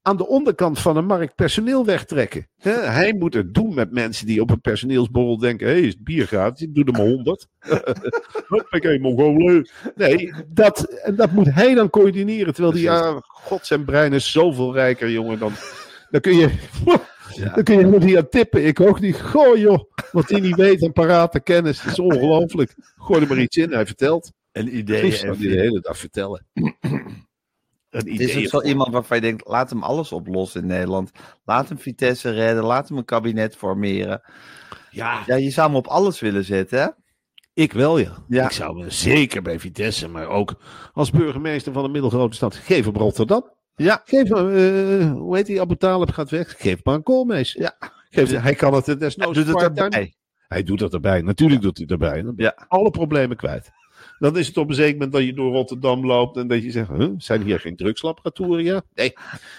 [0.07, 2.49] aan de onderkant van de markt personeel wegtrekken.
[2.59, 6.05] Hij moet het doen met mensen die op een personeelsborrel denken: hé, hey, is het
[6.05, 6.67] bier gratis?
[6.71, 7.47] Doe er maar honderd.
[8.49, 9.69] Hoppakee, Mongolen.
[9.95, 12.55] Nee, dat, en dat moet hij dan coördineren.
[12.55, 15.39] Terwijl die, ja, god, zijn brein is zoveel rijker, jongen.
[15.39, 15.53] Dan,
[16.11, 16.51] dan kun je.
[17.55, 18.67] Dan kun je helemaal niet aan tippen.
[18.67, 19.21] Ik ook niet.
[19.21, 19.91] Goh, joh.
[20.13, 21.83] Wat hij niet weet en parate kennis.
[21.83, 22.75] Dat is ongelooflijk.
[22.97, 23.73] Gooi er maar iets in.
[23.73, 24.33] Hij vertelt.
[24.53, 25.21] Een Idee idee.
[25.21, 26.47] kan hij de hele dag vertellen.
[27.95, 31.11] Een Het is ook zo iemand waarvan je denkt, laat hem alles oplossen in Nederland.
[31.45, 34.23] Laat hem Vitesse redden, laat hem een kabinet formeren.
[34.91, 36.89] Ja, Ja, je zou hem op alles willen zetten, hè?
[37.55, 38.25] ik wel, ja.
[38.29, 38.45] Ja.
[38.45, 40.55] Ik zou me zeker bij Vitesse, maar ook
[40.93, 42.55] als burgemeester van een middelgrote stad.
[42.55, 43.53] Geef hem Rotterdam.
[43.77, 44.03] Ja.
[44.05, 46.55] Geef hem, eh, hoe heet die, Abu Talib gaat weg.
[46.59, 47.53] Geef maar een Koolmees.
[47.53, 47.77] Ja.
[48.11, 50.15] Geef, hij kan het er Hij desnoods doet het erbij.
[50.49, 51.21] Hij doet het erbij.
[51.23, 52.23] Natuurlijk doet hij het erbij.
[52.23, 52.65] Dan ben je Ja.
[52.69, 53.71] alle problemen kwijt.
[54.19, 56.71] Dan is het op een zeker moment dat je door Rotterdam loopt en dat je
[56.71, 58.83] zegt, huh, zijn hier geen drugslaboratoria?
[58.95, 59.13] Nee,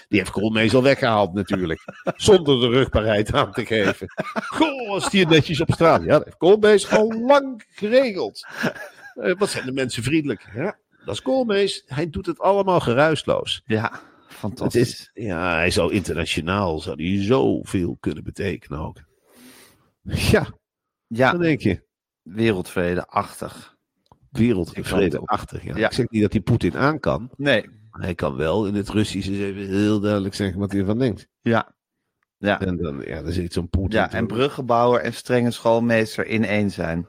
[0.08, 1.84] die heeft Koolmees al weggehaald natuurlijk.
[2.16, 4.06] Zonder de rugbaarheid aan te geven.
[4.32, 6.02] Goh, als die netjes op straat.
[6.02, 8.46] Ja, dat heeft Koolmees al lang geregeld.
[9.14, 10.50] Eh, wat zijn de mensen vriendelijk?
[10.54, 11.82] Ja, dat is Koolmees.
[11.86, 13.62] Hij doet het allemaal geruisloos.
[13.64, 14.90] Ja, fantastisch.
[14.90, 18.96] is, ja, hij zou internationaal zou hij zoveel kunnen betekenen ook.
[20.02, 20.54] Ja, dan
[21.06, 21.82] Ja, denk je,
[22.22, 23.75] wereldvrede-achtig.
[24.36, 25.64] Wereldvrede-achtig.
[25.64, 25.76] Ja.
[25.76, 25.86] Ja.
[25.86, 27.30] Ik zeg niet dat hij Poetin aan kan.
[27.36, 30.98] Nee, Hij kan wel in het Russisch eens even heel duidelijk zeggen wat hij ervan
[30.98, 31.26] denkt.
[31.40, 31.74] ja.
[32.38, 33.98] Ja, En dan, ja, dan zit zo'n Poetin.
[33.98, 37.06] ja en bruggenbouwer en strenge schoolmeester in één zijn.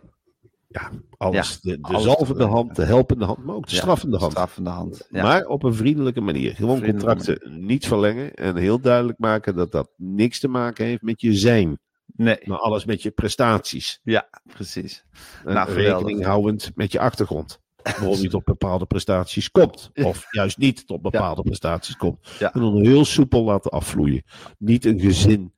[0.68, 1.60] ja, alles.
[1.62, 4.32] Ja, de de alles zalvende hand, de helpende hand, maar ook de straffende hand.
[4.32, 5.08] Straffende hand.
[5.10, 5.24] Ja.
[5.24, 6.56] Maar op een vriendelijke manier.
[6.56, 8.34] Gewoon contracten niet verlengen.
[8.34, 11.80] En heel duidelijk maken dat dat niks te maken heeft met je zijn.
[12.18, 14.00] Nee, Maar alles met je prestaties.
[14.04, 15.06] ja, precies.
[15.46, 17.60] En Nou, rekening houdend met je achtergrond.
[17.84, 19.92] Waarom je tot bepaalde prestaties komt.
[19.94, 22.36] Of juist niet tot bepaalde prestaties komt.
[22.40, 22.54] Ja.
[22.54, 24.24] En dan heel soepel laten afvloeien.
[24.58, 25.54] Niet een gezin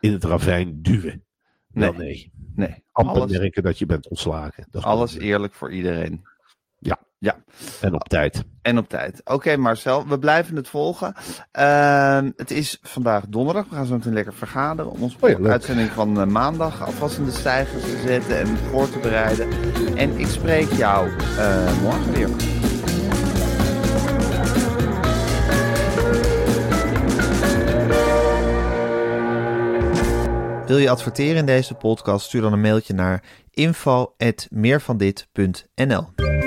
[0.00, 1.24] in het ravijn duwen.
[1.68, 2.06] Wel Nee.
[2.06, 2.32] nee.
[2.54, 4.66] Nee, Amper alles, merken dat je bent ontslagen.
[4.70, 6.24] Dat alles eerlijk voor iedereen.
[7.80, 8.44] En op tijd.
[8.62, 9.20] En op tijd.
[9.24, 11.14] Oké Marcel, we blijven het volgen.
[11.52, 13.66] Ehm, het is vandaag donderdag.
[13.68, 17.18] We gaan zo meteen lekker vergaderen om onze Oh ja, uitzending van eh, maandag alvast
[17.18, 19.48] in de stijgers te zetten en voor te bereiden.
[19.96, 22.28] En ik spreek jou eh, morgen weer.
[30.66, 32.26] Wil je adverteren in deze podcast?
[32.26, 36.29] Stuur dan een mailtje naar info@meervandit.nl.